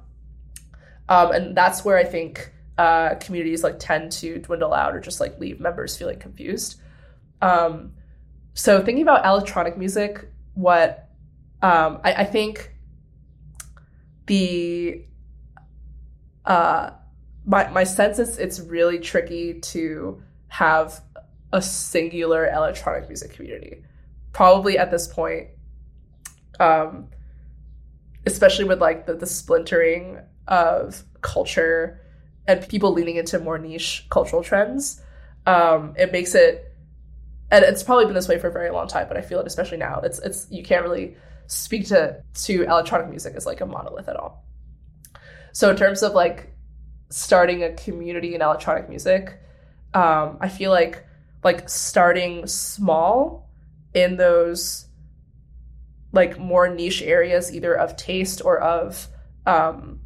[1.08, 5.20] um, and that's where I think uh, communities like tend to dwindle out or just
[5.20, 6.80] like leave members feeling confused.
[7.40, 7.92] Um,
[8.54, 11.08] so thinking about electronic music, what
[11.62, 12.72] um, I, I think
[14.26, 15.04] the
[16.44, 16.90] uh,
[17.44, 21.00] my my sense is it's really tricky to have
[21.54, 23.84] a singular electronic music community.
[24.32, 25.50] Probably at this point,
[26.58, 27.08] um,
[28.26, 32.00] especially with like the, the splintering of culture
[32.46, 35.00] and people leaning into more niche cultural trends,
[35.46, 36.74] um, it makes it,
[37.52, 39.46] and it's probably been this way for a very long time, but I feel it
[39.46, 40.00] especially now.
[40.00, 44.16] It's it's you can't really speak to to electronic music as like a monolith at
[44.16, 44.44] all.
[45.52, 46.52] So in terms of like
[47.10, 49.38] starting a community in electronic music,
[49.92, 51.06] um, I feel like
[51.44, 53.50] like starting small
[53.94, 54.86] in those
[56.12, 59.08] like more niche areas either of taste or of
[59.46, 60.00] um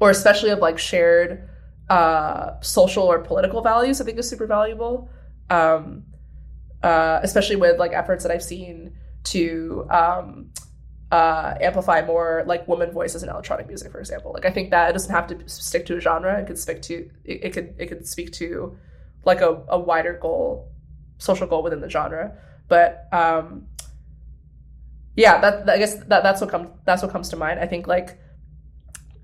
[0.00, 1.48] or especially of like shared
[1.90, 5.10] uh social or political values i think is super valuable
[5.50, 6.04] um
[6.82, 8.92] uh especially with like efforts that i've seen
[9.24, 10.50] to um,
[11.10, 14.32] uh, amplify more like woman voices in electronic music, for example.
[14.32, 16.38] Like I think that it doesn't have to stick to a genre.
[16.40, 18.76] It could stick to it, it could it could speak to
[19.24, 20.72] like a, a wider goal,
[21.18, 22.36] social goal within the genre.
[22.68, 23.66] But um,
[25.16, 27.60] yeah, that, I guess that, that's what comes that's what comes to mind.
[27.60, 28.18] I think like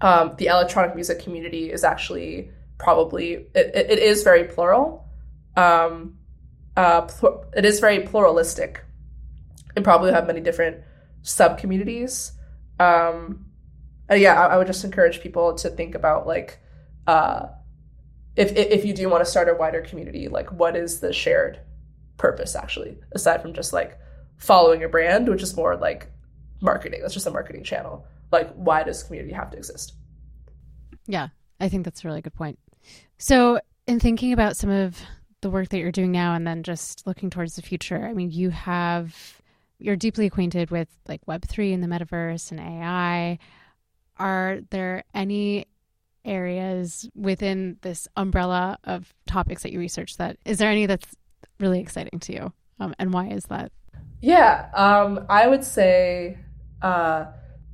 [0.01, 5.09] um, the electronic music community is actually probably it, it, it is very plural.
[5.57, 6.18] Um,
[6.76, 8.84] uh, pl- it is very pluralistic,
[9.74, 10.78] and probably have many different
[11.22, 12.32] sub communities.
[12.78, 13.46] Um,
[14.11, 16.59] yeah, I, I, would just encourage people to think about like,
[17.07, 17.46] uh,
[18.41, 21.61] if if you do want to start a wider community, like what is the shared
[22.16, 23.99] purpose actually, aside from just like
[24.38, 26.11] following a brand, which is more like
[26.61, 27.01] marketing.
[27.03, 28.07] That's just a marketing channel.
[28.32, 29.95] Like, why does community have to exist?
[31.07, 31.28] Yeah,
[31.61, 32.59] I think that's a really good point.
[33.18, 35.01] So, in thinking about some of
[35.41, 38.30] the work that you're doing now and then just looking towards the future, I mean,
[38.30, 39.43] you have
[39.78, 43.38] you're deeply acquainted with like web3 and the metaverse and AI.
[44.18, 45.66] Are there any
[46.25, 51.16] areas within this umbrella of topics that you research that is there any that's
[51.59, 52.53] really exciting to you?
[52.79, 53.71] Um, and why is that?
[54.21, 56.39] Yeah, um, I would say,
[56.83, 57.27] uh,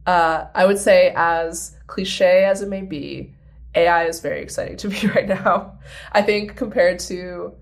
[0.06, 3.34] uh, I would say, as cliche as it may be,
[3.74, 5.78] AI is very exciting to me right now.
[6.12, 7.54] I think compared to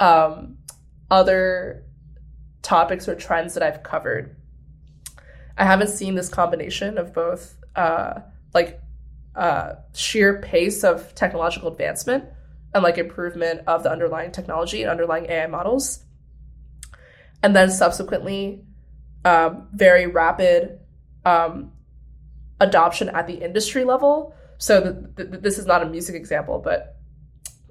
[0.00, 0.58] um,
[1.10, 1.84] other
[2.62, 4.36] topics or trends that I've covered,
[5.56, 8.20] I haven't seen this combination of both, uh,
[8.52, 8.80] like,
[9.36, 12.24] uh, sheer pace of technological advancement
[12.74, 16.04] and like improvement of the underlying technology and underlying AI models
[17.42, 18.64] and then subsequently
[19.24, 20.80] um, very rapid
[21.24, 21.72] um,
[22.60, 24.34] adoption at the industry level.
[24.58, 26.96] So the, the, this is not a music example, but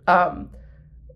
[0.07, 0.51] um,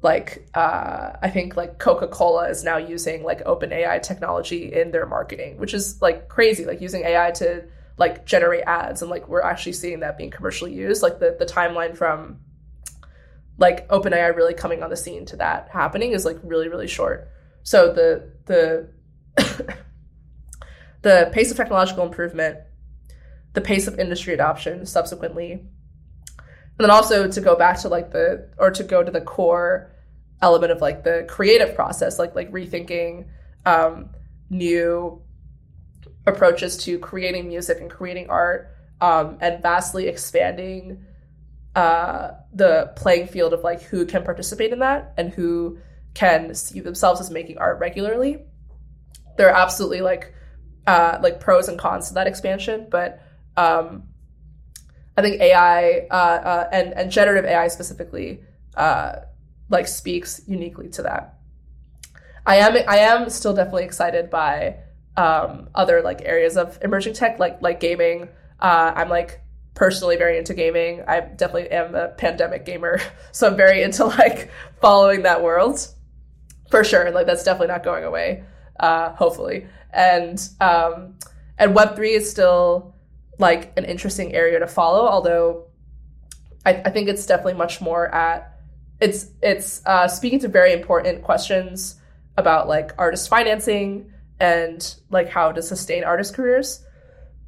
[0.01, 5.05] like uh, I think like Coca Cola is now using like OpenAI technology in their
[5.05, 6.65] marketing, which is like crazy.
[6.65, 7.63] Like using AI to
[7.99, 11.03] like generate ads, and like we're actually seeing that being commercially used.
[11.03, 12.39] Like the the timeline from
[13.57, 17.29] like OpenAI really coming on the scene to that happening is like really really short.
[17.63, 18.89] So the the
[21.01, 22.59] the pace of technological improvement,
[23.53, 25.67] the pace of industry adoption subsequently, and
[26.77, 29.93] then also to go back to like the or to go to the core
[30.41, 33.27] element of like the creative process, like like rethinking
[33.65, 34.11] um,
[34.49, 35.21] new
[36.25, 41.05] approaches to creating music and creating art, um, and vastly expanding
[41.75, 45.77] uh, the playing field of like who can participate in that and who
[46.13, 48.43] can see themselves as making art regularly.
[49.37, 50.33] There are absolutely like
[50.87, 53.21] uh, like pros and cons to that expansion, but
[53.55, 54.03] um,
[55.15, 58.41] I think AI uh, uh, and and generative AI specifically
[58.75, 59.17] uh,
[59.69, 61.35] like speaks uniquely to that.
[62.45, 64.77] I am I am still definitely excited by
[65.19, 68.29] um, other like areas of emerging tech like like gaming.
[68.59, 69.41] Uh, I'm like
[69.73, 71.03] personally very into gaming.
[71.07, 73.01] I definitely am a pandemic gamer,
[73.33, 74.49] so I'm very into like
[74.79, 75.85] following that world
[76.71, 77.11] for sure.
[77.11, 78.45] Like that's definitely not going away.
[78.79, 81.15] Uh, hopefully, and um,
[81.57, 82.95] and Web three is still
[83.39, 85.05] like an interesting area to follow.
[85.05, 85.65] Although
[86.65, 88.57] I, I think it's definitely much more at
[89.01, 91.97] it's it's uh, speaking to very important questions
[92.37, 96.83] about like artist financing and like how to sustain artist careers,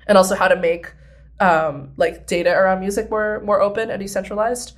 [0.08, 0.92] and also how to make
[1.40, 4.74] um, like data around music more more open and decentralized.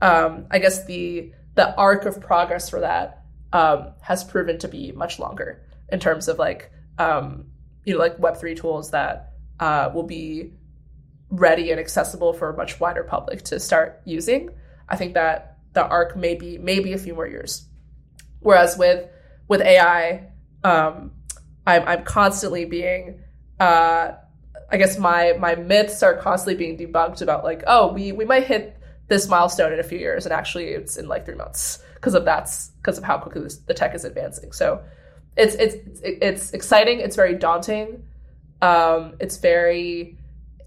[0.00, 4.92] Um, I guess the the arc of progress for that um, has proven to be
[4.92, 7.46] much longer in terms of like um,
[7.84, 10.52] you know like Web three tools that uh, will be
[11.30, 14.50] ready and accessible for a much wider public to start using.
[14.88, 17.66] I think that the arc may be maybe a few more years.
[18.40, 19.08] Whereas with
[19.48, 20.30] with AI,
[20.64, 21.12] um,
[21.66, 23.20] I'm I'm constantly being
[23.60, 24.12] uh,
[24.70, 28.44] I guess my my myths are constantly being debunked about like oh we we might
[28.44, 28.76] hit
[29.08, 32.24] this milestone in a few years and actually it's in like three months because of
[32.24, 34.52] that's because of how quickly this, the tech is advancing.
[34.52, 34.82] So
[35.36, 37.00] it's it's it's exciting.
[37.00, 38.04] It's very daunting.
[38.60, 40.18] Um, it's very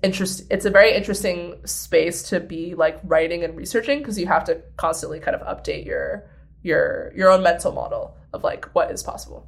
[0.01, 0.43] interest.
[0.49, 4.61] It's a very interesting space to be like writing and researching because you have to
[4.77, 6.29] constantly kind of update your
[6.63, 9.47] your your own mental model of like what is possible.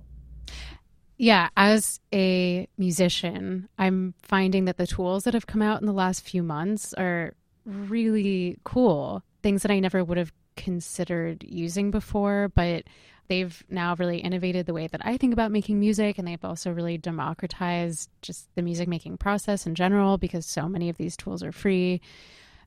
[1.17, 5.93] Yeah, as a musician, I'm finding that the tools that have come out in the
[5.93, 7.33] last few months are
[7.65, 9.23] really cool.
[9.41, 12.83] Things that I never would have considered using before, but
[13.29, 16.71] they've now really innovated the way that I think about making music and they've also
[16.71, 21.43] really democratized just the music making process in general because so many of these tools
[21.43, 21.99] are free.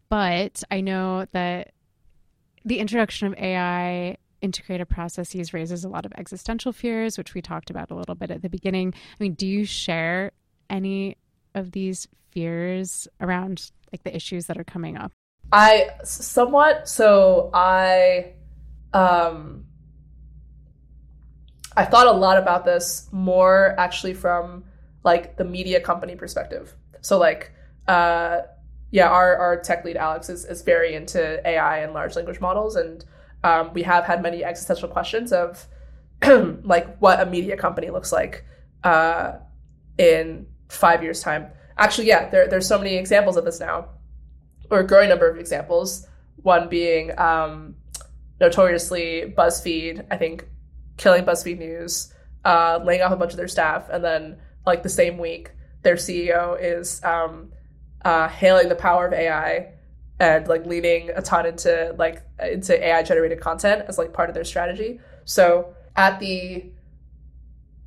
[0.08, 1.72] But I know that
[2.64, 7.70] the introduction of AI integrated processes raises a lot of existential fears, which we talked
[7.70, 8.94] about a little bit at the beginning.
[8.94, 10.32] I mean, do you share
[10.68, 11.16] any
[11.54, 15.12] of these fears around like the issues that are coming up?
[15.52, 18.34] I somewhat so I
[18.92, 19.66] um
[21.76, 24.64] I thought a lot about this more actually from
[25.02, 26.72] like the media company perspective.
[27.00, 27.52] So like
[27.88, 28.42] uh
[28.92, 32.74] yeah, our, our tech lead Alex is, is very into AI and large language models
[32.74, 33.04] and
[33.42, 35.66] um, we have had many existential questions of
[36.62, 38.44] like what a media company looks like
[38.84, 39.32] uh,
[39.98, 41.48] in five years time.
[41.78, 43.88] Actually, yeah, there, there's so many examples of this now,
[44.70, 46.06] or a growing number of examples.
[46.42, 47.76] One being um,
[48.40, 50.46] notoriously BuzzFeed, I think,
[50.96, 52.12] killing BuzzFeed News,
[52.44, 55.96] uh, laying off a bunch of their staff, and then like the same week, their
[55.96, 57.52] CEO is um,
[58.04, 59.72] uh, hailing the power of AI
[60.20, 64.34] and like leaning a ton into like into AI generated content as like part of
[64.34, 65.00] their strategy.
[65.24, 66.70] So at the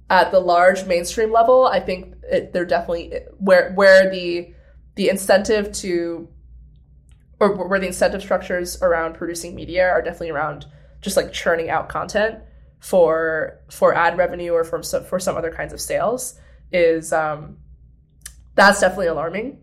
[0.10, 4.54] at the large mainstream level, I think it, they're definitely where where the
[4.96, 6.28] the incentive to
[7.40, 10.66] or where the incentive structures around producing media are definitely around
[11.02, 12.40] just like churning out content
[12.80, 16.40] for for ad revenue or from some, for some other kinds of sales
[16.72, 17.58] is um,
[18.56, 19.60] that's definitely alarming.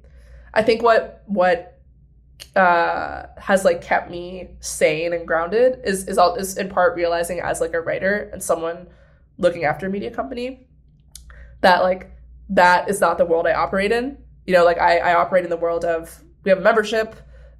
[0.55, 1.70] I think what what
[2.57, 7.41] uh, has like kept me sane and grounded is is all is in part realizing
[7.41, 8.87] as like a writer and someone
[9.39, 10.69] looking after a media company
[11.61, 12.11] that like
[12.51, 14.19] that is not the world I operate in.
[14.47, 17.15] You know, like I, I operate in the world of we have a membership.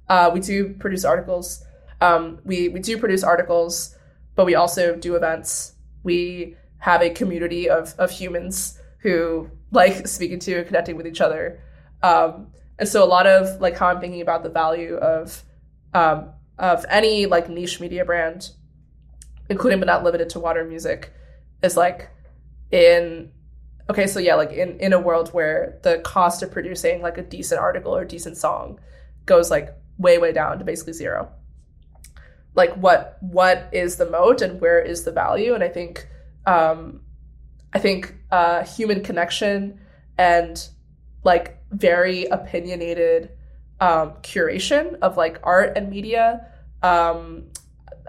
[0.07, 1.63] Uh, we do produce articles.
[2.01, 3.95] Um, we we do produce articles,
[4.35, 5.73] but we also do events.
[6.03, 11.21] We have a community of of humans who like speaking to and connecting with each
[11.21, 11.61] other.
[12.03, 12.47] Um,
[12.81, 15.43] and so a lot of like how I'm thinking about the value of
[15.93, 18.49] um, of any like niche media brand,
[19.51, 21.13] including but not limited to water music,
[21.61, 22.09] is like
[22.71, 23.31] in
[23.87, 27.21] okay, so yeah, like in in a world where the cost of producing like a
[27.21, 28.79] decent article or decent song
[29.27, 31.31] goes like way way down to basically zero.
[32.55, 35.53] Like what what is the moat and where is the value?
[35.53, 36.07] And I think
[36.47, 37.01] um,
[37.73, 39.79] I think uh, human connection
[40.17, 40.67] and
[41.23, 43.31] like very opinionated
[43.79, 46.47] um, curation of like art and media.
[46.83, 47.45] Um,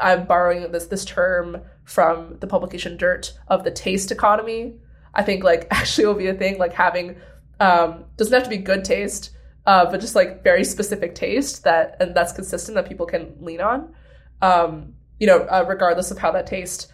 [0.00, 4.74] I'm borrowing this this term from the publication Dirt of the taste economy.
[5.14, 7.16] I think like actually will be a thing like having
[7.60, 9.30] um, doesn't have to be good taste,
[9.66, 13.60] uh, but just like very specific taste that and that's consistent that people can lean
[13.60, 13.94] on.
[14.40, 16.92] Um, you know, uh, regardless of how that taste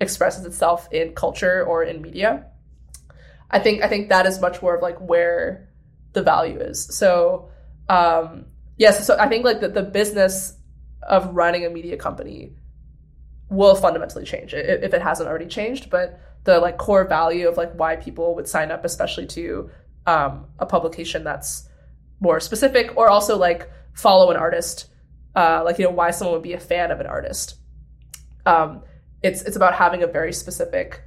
[0.00, 2.46] expresses itself in culture or in media.
[3.50, 5.68] I think I think that is much more of like where
[6.12, 6.96] the value is.
[6.96, 7.50] So
[7.88, 8.46] um,
[8.76, 10.56] yes, so I think like the, the business
[11.02, 12.54] of running a media company
[13.50, 15.90] will fundamentally change if it hasn't already changed.
[15.90, 19.70] But the like core value of like why people would sign up, especially to
[20.06, 21.68] um, a publication that's
[22.20, 24.88] more specific, or also like follow an artist,
[25.36, 27.56] uh, like you know why someone would be a fan of an artist.
[28.46, 28.82] Um,
[29.22, 31.02] it's it's about having a very specific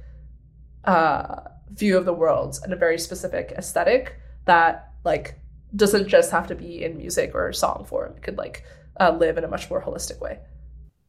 [0.84, 1.40] uh,
[1.70, 5.38] view of the world and a very specific aesthetic that like
[5.74, 8.12] doesn't just have to be in music or song form.
[8.16, 8.64] It could like
[9.00, 10.40] uh, live in a much more holistic way.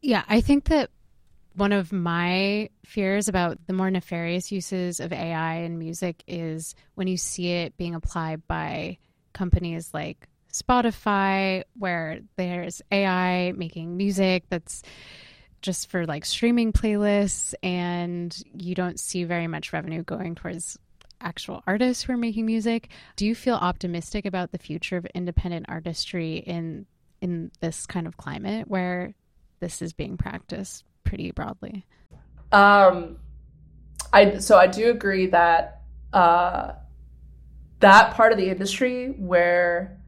[0.02, 0.90] Yeah, I think that
[1.56, 7.08] one of my fears about the more nefarious uses of AI in music is when
[7.08, 9.00] you see it being applied by
[9.34, 14.84] companies like Spotify, where there's AI making music that's
[15.62, 20.78] just for like streaming playlists, and you don't see very much revenue going towards
[21.22, 22.90] actual artists who are making music.
[23.16, 26.86] Do you feel optimistic about the future of independent artistry in
[27.22, 29.14] in this kind of climate where
[29.60, 31.86] this is being practiced pretty broadly?
[32.52, 33.18] Um,
[34.14, 35.82] I so I do agree that
[36.14, 36.74] uh,
[37.80, 40.00] that part of the industry where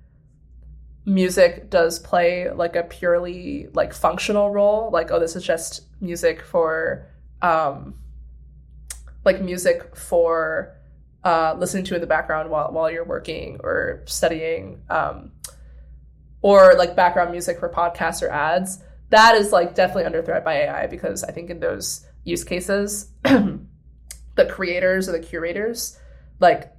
[1.06, 6.42] music does play like a purely like functional role, like oh this is just music
[6.42, 7.08] for
[7.42, 7.96] um,
[9.26, 10.76] like music for
[11.24, 15.32] uh, listening to in the background while while you're working or studying, um,
[16.42, 18.84] or like background music for podcasts or ads.
[19.10, 23.10] That is like definitely under threat by AI because I think in those use cases,
[23.24, 26.00] the creators or the curators
[26.40, 26.72] like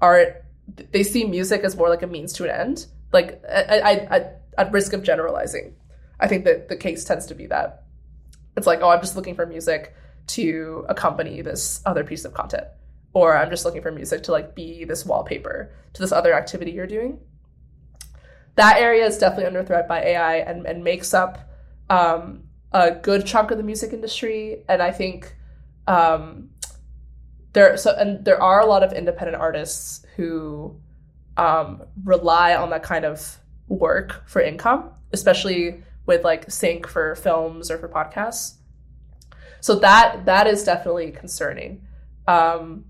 [0.00, 0.44] are
[0.76, 2.86] they see music as more like a means to an end.
[3.12, 5.74] Like I, I, I, at risk of generalizing,
[6.20, 7.84] I think that the case tends to be that
[8.56, 9.94] it's like, oh, I'm just looking for music
[10.28, 12.66] to accompany this other piece of content
[13.14, 16.72] or I'm just looking for music to like be this wallpaper to this other activity
[16.72, 17.20] you're doing.
[18.56, 21.38] That area is definitely under threat by AI and, and makes up
[21.88, 25.34] um, a good chunk of the music industry, and I think
[25.86, 26.50] um,
[27.52, 30.76] there so and there are a lot of independent artists who
[31.36, 33.38] um, rely on that kind of
[33.68, 38.54] work for income, especially with like sync for films or for podcasts.
[39.60, 41.86] So that that is definitely concerning.
[42.26, 42.86] Um,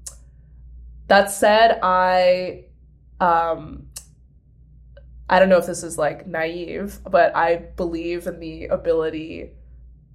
[1.08, 2.64] that said, I
[3.20, 3.88] um,
[5.28, 9.50] I don't know if this is like naive, but I believe in the ability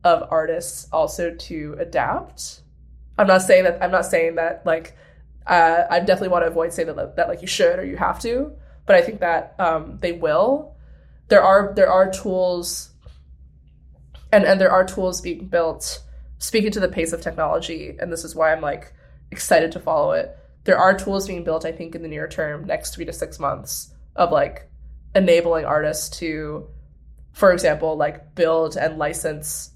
[0.04, 2.62] of artists also to adapt.
[3.18, 4.96] I'm not saying that I'm not saying that like
[5.46, 8.20] uh, I definitely want to avoid saying that, that like you should or you have
[8.22, 8.54] to,
[8.86, 10.76] but I think that um, they will.
[11.28, 12.92] There are there are tools,
[14.32, 16.04] and and there are tools being built.
[16.38, 18.94] Speaking to the pace of technology, and this is why I'm like
[19.32, 20.39] excited to follow it.
[20.64, 23.39] There are tools being built, I think, in the near term, next three to six
[23.39, 24.70] months, of like
[25.16, 26.68] enabling artists to,
[27.32, 29.72] for example, like build and license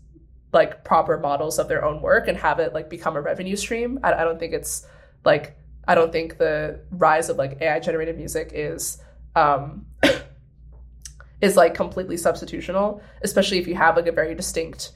[0.53, 3.99] like proper models of their own work and have it like become a revenue stream.
[4.03, 4.87] I, I don't think it's
[5.25, 5.57] like
[5.87, 9.01] I don't think the rise of like AI generated music is
[9.35, 9.87] um
[11.41, 14.91] is like completely substitutional, especially if you have like a very distinct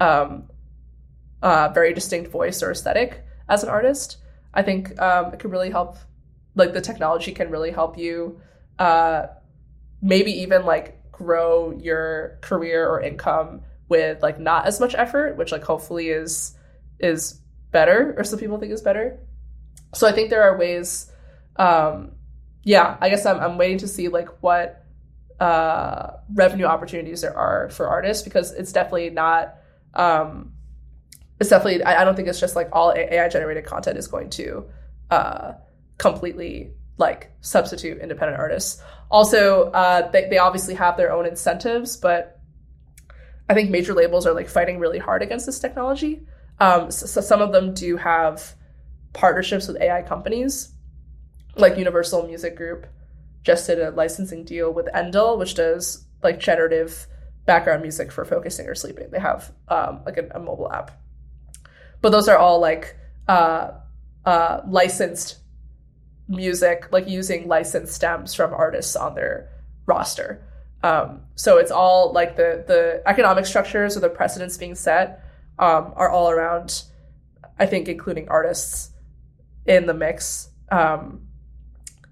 [0.00, 0.48] um
[1.42, 4.16] uh very distinct voice or aesthetic as an artist.
[4.54, 5.96] I think um it could really help
[6.54, 8.40] like the technology can really help you
[8.78, 9.26] uh
[10.00, 15.52] maybe even like grow your career or income with like not as much effort, which
[15.52, 16.56] like hopefully is
[17.00, 17.40] is
[17.70, 19.18] better or some people think is better.
[19.94, 21.10] So I think there are ways
[21.56, 22.12] um
[22.62, 24.84] yeah, I guess I'm I'm waiting to see like what
[25.40, 29.56] uh revenue opportunities there are for artists because it's definitely not
[29.94, 30.53] um
[31.40, 34.30] it's definitely I, I don't think it's just like all AI generated content is going
[34.30, 34.66] to
[35.10, 35.52] uh
[35.98, 38.80] completely like substitute independent artists.
[39.10, 42.40] Also, uh, they, they obviously have their own incentives, but
[43.48, 46.26] I think major labels are like fighting really hard against this technology.
[46.60, 48.54] Um, so, so, some of them do have
[49.12, 50.72] partnerships with AI companies,
[51.56, 52.86] like Universal Music Group
[53.42, 57.06] just did a licensing deal with Endel, which does like generative
[57.44, 59.10] background music for focusing or sleeping.
[59.10, 60.98] They have um, like a, a, mobile app,
[62.04, 62.98] but those are all like
[63.28, 63.70] uh,
[64.26, 65.38] uh, licensed
[66.28, 69.48] music, like using licensed stems from artists on their
[69.86, 70.46] roster.
[70.82, 75.24] Um, so it's all like the the economic structures or the precedents being set
[75.58, 76.82] um, are all around.
[77.58, 78.90] I think including artists
[79.64, 81.26] in the mix, um,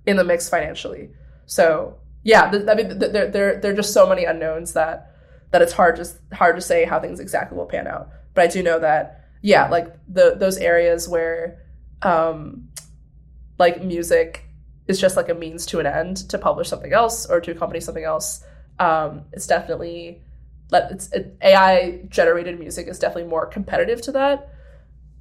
[0.06, 1.10] in the mix financially.
[1.44, 5.14] So yeah, th- I mean, th- there there there are just so many unknowns that
[5.50, 8.08] that it's hard just hard to say how things exactly will pan out.
[8.32, 11.58] But I do know that yeah, like the those areas where
[12.02, 12.68] um,
[13.58, 14.44] like music
[14.86, 17.80] is just like a means to an end to publish something else or to accompany
[17.80, 18.44] something else.
[18.78, 20.22] Um, it's definitely
[20.70, 24.48] that it's it, AI generated music is definitely more competitive to that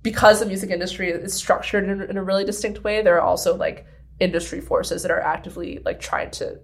[0.04, 3.02] because the music industry is structured in, in a really distinct way.
[3.02, 3.86] There are also like
[4.20, 6.60] industry forces that are actively like trying to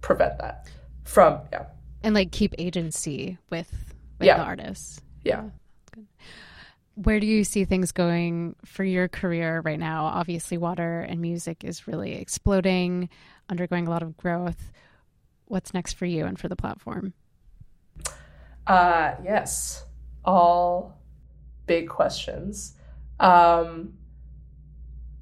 [0.00, 0.68] prevent that
[1.02, 1.66] from yeah
[2.04, 3.68] and like keep agency with,
[4.18, 4.36] with yeah.
[4.36, 5.00] the artists.
[5.24, 5.42] Yeah.
[5.42, 5.50] yeah
[7.04, 10.06] where do you see things going for your career right now?
[10.06, 13.08] Obviously, water and music is really exploding,
[13.48, 14.72] undergoing a lot of growth.
[15.44, 17.14] What's next for you and for the platform?
[18.66, 19.84] Uh, yes,
[20.24, 21.00] all
[21.66, 22.74] big questions.
[23.20, 23.94] Um,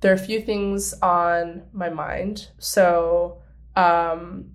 [0.00, 2.48] there are a few things on my mind.
[2.58, 3.42] So,
[3.76, 4.52] um,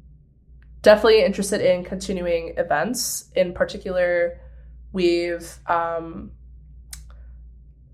[0.82, 3.30] definitely interested in continuing events.
[3.36, 4.40] In particular,
[4.92, 6.32] we've um,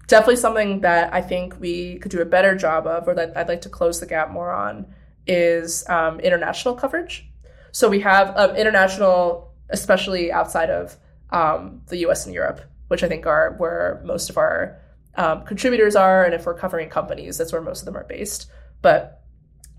[0.07, 3.47] definitely something that I think we could do a better job of, or that I'd
[3.47, 4.87] like to close the gap more on,
[5.27, 7.29] is um, international coverage.
[7.71, 10.95] So we have um, international, especially outside of
[11.29, 12.25] um, the U.S.
[12.25, 14.79] and Europe, which I think are where most of our
[15.15, 18.49] um, contributors are, and if we're covering companies, that's where most of them are based.
[18.81, 19.21] But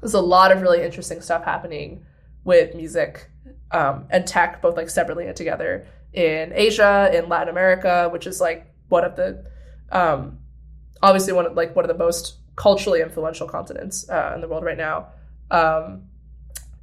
[0.01, 2.05] there's a lot of really interesting stuff happening
[2.45, 3.31] with music
[3.71, 8.41] um, and tech, both like separately and together in Asia, in Latin America, which is
[8.41, 9.45] like one of the
[9.91, 10.39] um,
[11.03, 14.65] obviously one of like one of the most culturally influential continents uh, in the world
[14.65, 15.09] right now,
[15.51, 16.03] um,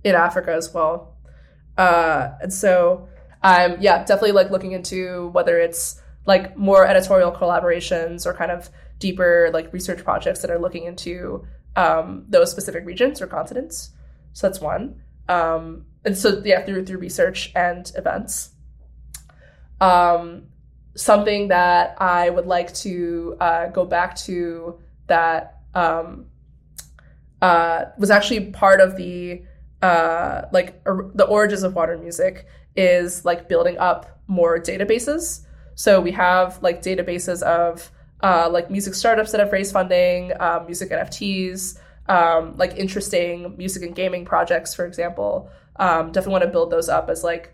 [0.04, 1.16] in Africa as well.
[1.78, 3.10] Uh, and so
[3.44, 8.70] I'm yeah definitely like looking into whether it's like more editorial collaborations or kind of
[9.00, 11.46] deeper like research projects that are looking into
[11.76, 13.92] um, those specific regions or continents.
[14.34, 15.02] So that's one.
[15.28, 18.52] Um, and so yeah, through through research and events.
[19.82, 20.48] Um,
[20.96, 26.28] something that I would like to uh, go back to that um,
[27.42, 29.44] uh, was actually part of the
[29.82, 35.46] uh, like or, the origins of modern music is like building up more databases.
[35.76, 37.92] So we have like databases of
[38.24, 41.78] uh, like music startups that have raised funding, um, music NFTs,
[42.08, 45.50] um, like interesting music and gaming projects, for example.
[45.76, 47.54] Um, definitely want to build those up as like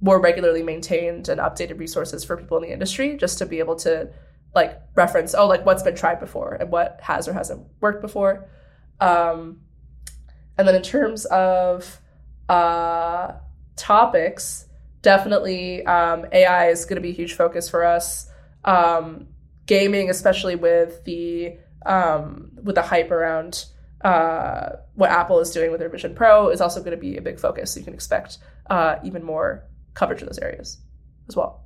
[0.00, 3.76] more regularly maintained and updated resources for people in the industry, just to be able
[3.76, 4.10] to
[4.54, 8.48] like reference oh like what's been tried before and what has or hasn't worked before.
[9.00, 9.60] Um,
[10.56, 12.00] and then in terms of
[12.48, 13.32] uh,
[13.76, 14.66] topics,
[15.02, 18.28] definitely um, AI is going to be a huge focus for us.
[18.64, 19.28] Um,
[19.66, 23.66] gaming, especially with the um, with the hype around
[24.02, 27.22] uh, what Apple is doing with their Vision Pro, is also going to be a
[27.22, 27.72] big focus.
[27.72, 28.38] So you can expect
[28.68, 29.64] uh, even more
[29.98, 30.78] coverage of those areas
[31.28, 31.64] as well.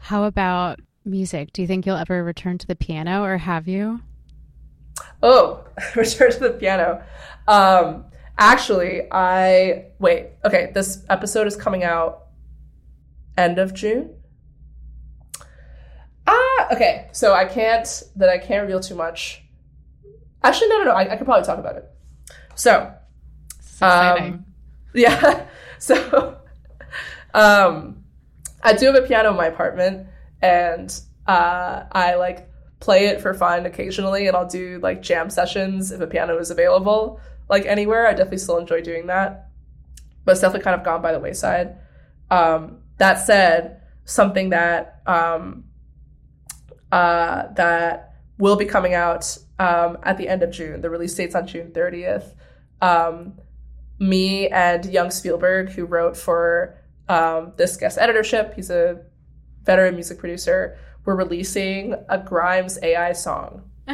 [0.00, 1.52] How about music?
[1.52, 4.00] Do you think you'll ever return to the piano, or have you?
[5.22, 5.64] Oh,
[5.96, 7.02] return to the piano.
[7.46, 8.06] Um,
[8.36, 10.30] actually, I wait.
[10.44, 12.26] Okay, this episode is coming out
[13.38, 14.14] end of June.
[16.26, 17.08] Ah, okay.
[17.12, 19.42] So I can't that I can't reveal too much.
[20.42, 20.90] Actually, no, no, no.
[20.92, 21.84] I, I could probably talk about it.
[22.56, 22.92] So,
[23.80, 24.44] um,
[24.94, 25.46] yeah.
[25.78, 26.38] So,
[27.34, 28.04] um,
[28.62, 30.06] I do have a piano in my apartment,
[30.40, 30.94] and
[31.26, 32.48] uh, I like
[32.80, 36.50] play it for fun occasionally, and I'll do like jam sessions if a piano is
[36.50, 38.06] available, like anywhere.
[38.06, 39.48] I definitely still enjoy doing that,
[40.24, 41.76] but it's definitely kind of gone by the wayside.
[42.30, 45.64] Um, that said, something that um,
[46.90, 50.80] uh, that will be coming out um, at the end of June.
[50.80, 52.34] The release date's on June 30th.
[52.80, 53.38] Um,
[53.98, 59.02] me and Yung Spielberg, who wrote for um, this guest editorship, he's a
[59.64, 63.68] veteran music producer, we're releasing a Grimes AI song.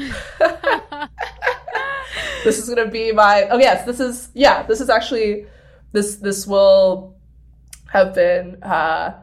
[2.44, 5.46] this is gonna be my oh yes, this is yeah, this is actually
[5.92, 7.16] this this will
[7.90, 9.14] have been uh,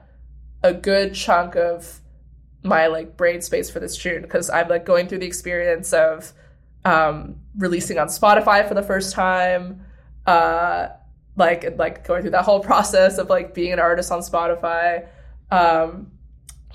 [0.64, 2.02] a good chunk of
[2.64, 6.34] my like brain space for this June because I'm like going through the experience of
[6.84, 9.86] um, releasing on Spotify for the first time,
[10.26, 10.88] uh,
[11.36, 15.08] like like going through that whole process of like being an artist on Spotify,
[15.52, 16.12] um,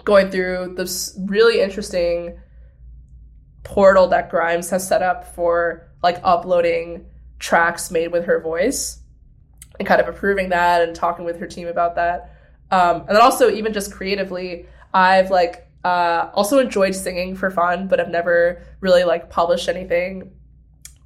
[0.04, 2.38] going through this really interesting
[3.62, 7.06] portal that Grimes has set up for like uploading
[7.38, 9.00] tracks made with her voice
[9.78, 12.36] and kind of approving that and talking with her team about that.
[12.70, 17.88] Um, and then also even just creatively, I've like uh, also enjoyed singing for fun,
[17.88, 20.32] but I've never really like published anything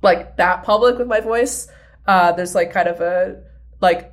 [0.02, 1.68] like that public with my voice.
[2.07, 3.42] Uh, there's like kind of a
[3.80, 4.12] like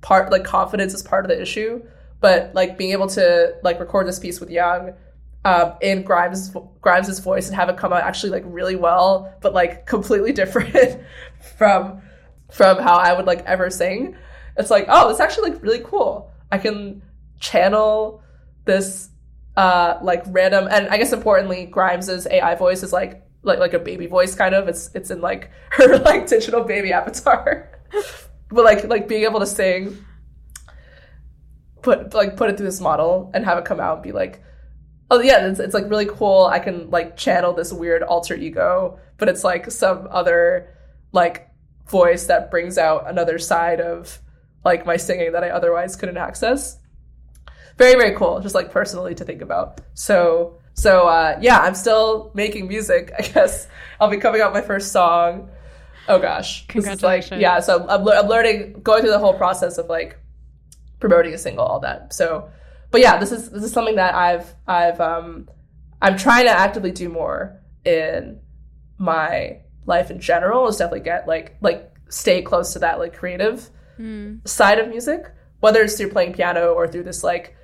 [0.00, 1.82] part like confidence is part of the issue,
[2.20, 4.94] but like being able to like record this piece with Yung
[5.44, 9.54] um, in Grimes Grimes's voice and have it come out actually like really well, but
[9.54, 11.00] like completely different
[11.56, 12.02] from
[12.50, 14.16] from how I would like ever sing.
[14.56, 16.32] It's like, oh, it's actually like really cool.
[16.50, 17.02] I can
[17.40, 18.22] channel
[18.64, 19.10] this
[19.56, 23.78] uh like random and I guess importantly, Grimes's AI voice is like like like a
[23.78, 24.68] baby voice kind of.
[24.68, 27.70] It's it's in like her like digital baby avatar.
[28.50, 30.04] but like like being able to sing
[31.82, 34.42] put like put it through this model and have it come out and be like
[35.10, 38.98] oh yeah it's, it's like really cool i can like channel this weird alter ego
[39.16, 40.76] but it's like some other
[41.12, 41.48] like
[41.88, 44.20] voice that brings out another side of
[44.64, 46.78] like my singing that I otherwise couldn't access.
[47.76, 49.80] Very, very cool, just like personally to think about.
[49.94, 53.12] So, so uh, yeah, I'm still making music.
[53.18, 53.66] I guess
[54.00, 55.50] I'll be coming out my first song.
[56.06, 57.32] Oh gosh, congratulations!
[57.32, 60.20] Like, yeah, so I'm, I'm learning, going through the whole process of like
[61.00, 62.14] promoting a single, all that.
[62.14, 62.48] So,
[62.92, 65.48] but yeah, this is this is something that I've I've um
[66.00, 68.40] I'm trying to actively do more in
[68.98, 73.68] my life in general is definitely get like like stay close to that like creative
[73.98, 74.46] mm.
[74.46, 75.24] side of music,
[75.58, 77.56] whether it's through playing piano or through this like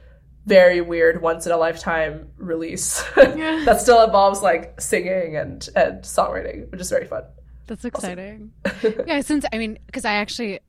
[0.47, 3.63] very weird once in a lifetime release yeah.
[3.65, 7.25] that still involves like singing and and songwriting, which is very fun.
[7.67, 8.53] That's exciting.
[9.07, 10.61] yeah, since I mean, because I actually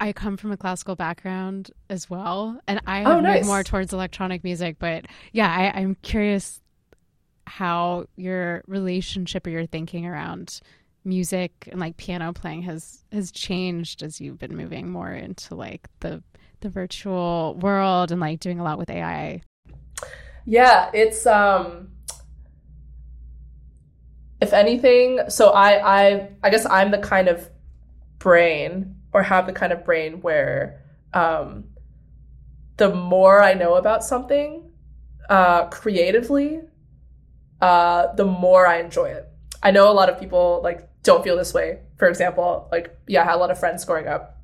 [0.00, 3.46] I come from a classical background as well, and I oh, nice.
[3.46, 4.76] more towards electronic music.
[4.78, 6.60] But yeah, I, I'm curious
[7.46, 10.60] how your relationship or your thinking around
[11.04, 15.88] music and like piano playing has has changed as you've been moving more into like
[16.00, 16.22] the
[16.64, 19.42] the virtual world and like doing a lot with AI?
[20.44, 21.90] Yeah, it's um
[24.40, 27.48] if anything, so I I I guess I'm the kind of
[28.18, 31.66] brain or have the kind of brain where um
[32.76, 34.70] the more I know about something
[35.28, 36.62] uh creatively,
[37.60, 39.28] uh the more I enjoy it.
[39.62, 41.80] I know a lot of people like don't feel this way.
[41.98, 44.34] For example, like yeah, I had a lot of friends growing up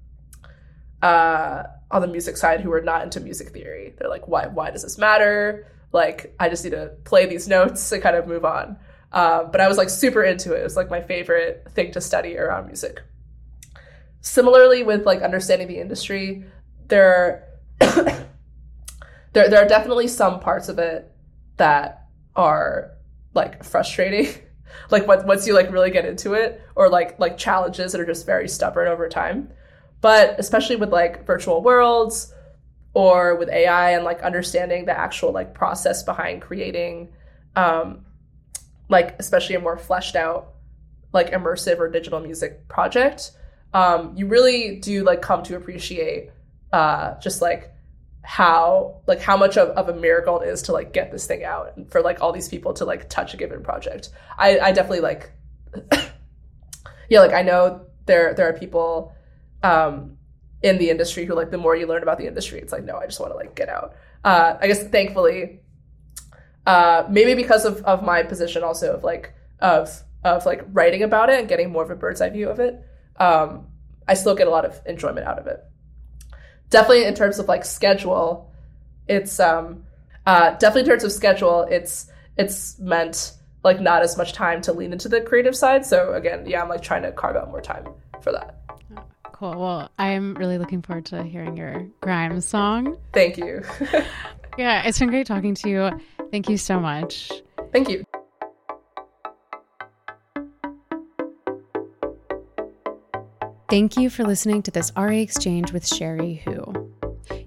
[1.02, 3.94] uh, on the music side who are not into music theory.
[3.98, 5.66] They're like, why why does this matter?
[5.92, 8.76] Like I just need to play these notes and kind of move on.
[9.12, 10.60] Uh, but I was like super into it.
[10.60, 13.02] It was like my favorite thing to study around music.
[14.20, 16.44] Similarly, with like understanding the industry,
[16.86, 18.18] there there
[19.32, 21.10] there are definitely some parts of it
[21.56, 22.92] that are
[23.34, 24.32] like frustrating.
[24.90, 28.26] like once you like really get into it, or like like challenges that are just
[28.26, 29.50] very stubborn over time.
[30.00, 32.32] But especially with like virtual worlds
[32.94, 37.12] or with AI and like understanding the actual like process behind creating
[37.56, 38.04] um
[38.88, 40.54] like especially a more fleshed out
[41.12, 43.32] like immersive or digital music project
[43.74, 46.30] um you really do like come to appreciate
[46.72, 47.72] uh just like
[48.22, 51.42] how like how much of, of a miracle it is to like get this thing
[51.42, 54.10] out and for like all these people to like touch a given project.
[54.36, 55.32] I i definitely like
[57.08, 59.14] yeah like i know there there are people
[59.62, 60.16] um
[60.62, 62.96] in the industry who like the more you learn about the industry it's like no
[62.98, 63.94] i just want to like get out.
[64.24, 65.60] Uh i guess thankfully
[66.66, 71.30] uh maybe because of of my position also of like of of like writing about
[71.30, 72.84] it and getting more of a bird's eye view of it
[73.18, 73.66] um
[74.06, 75.64] i still get a lot of enjoyment out of it.
[76.68, 78.52] Definitely in terms of like schedule
[79.08, 79.84] it's um
[80.26, 83.32] uh definitely in terms of schedule it's it's meant
[83.64, 85.84] like not as much time to lean into the creative side.
[85.86, 87.88] So again yeah i'm like trying to carve out more time
[88.20, 88.59] for that
[89.40, 89.58] Cool.
[89.58, 92.98] Well, I'm really looking forward to hearing your Grimes song.
[93.14, 93.62] Thank you.
[94.58, 95.90] yeah, it's been great talking to you.
[96.30, 97.32] Thank you so much.
[97.72, 98.04] Thank you.
[103.70, 106.79] Thank you for listening to this RA Exchange with Cherie Hu.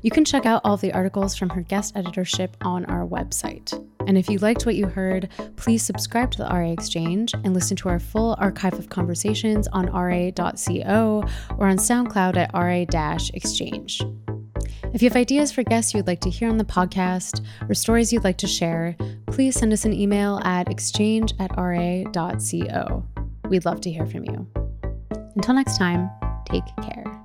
[0.04, 3.74] You can check out all the articles from her guest editorship on our website.
[4.06, 7.78] And if you liked what you heard, please subscribe to the RA Exchange and listen
[7.78, 11.24] to our full archive of conversations on ra.co
[11.58, 14.02] or on SoundCloud at ra exchange.
[14.94, 18.12] If you have ideas for guests you'd like to hear on the podcast or stories
[18.12, 18.98] you'd like to share,
[19.28, 23.06] please send us an email at exchange at ra.co.
[23.48, 24.48] We'd love to hear from you.
[25.36, 26.10] Until next time,
[26.46, 27.23] take care.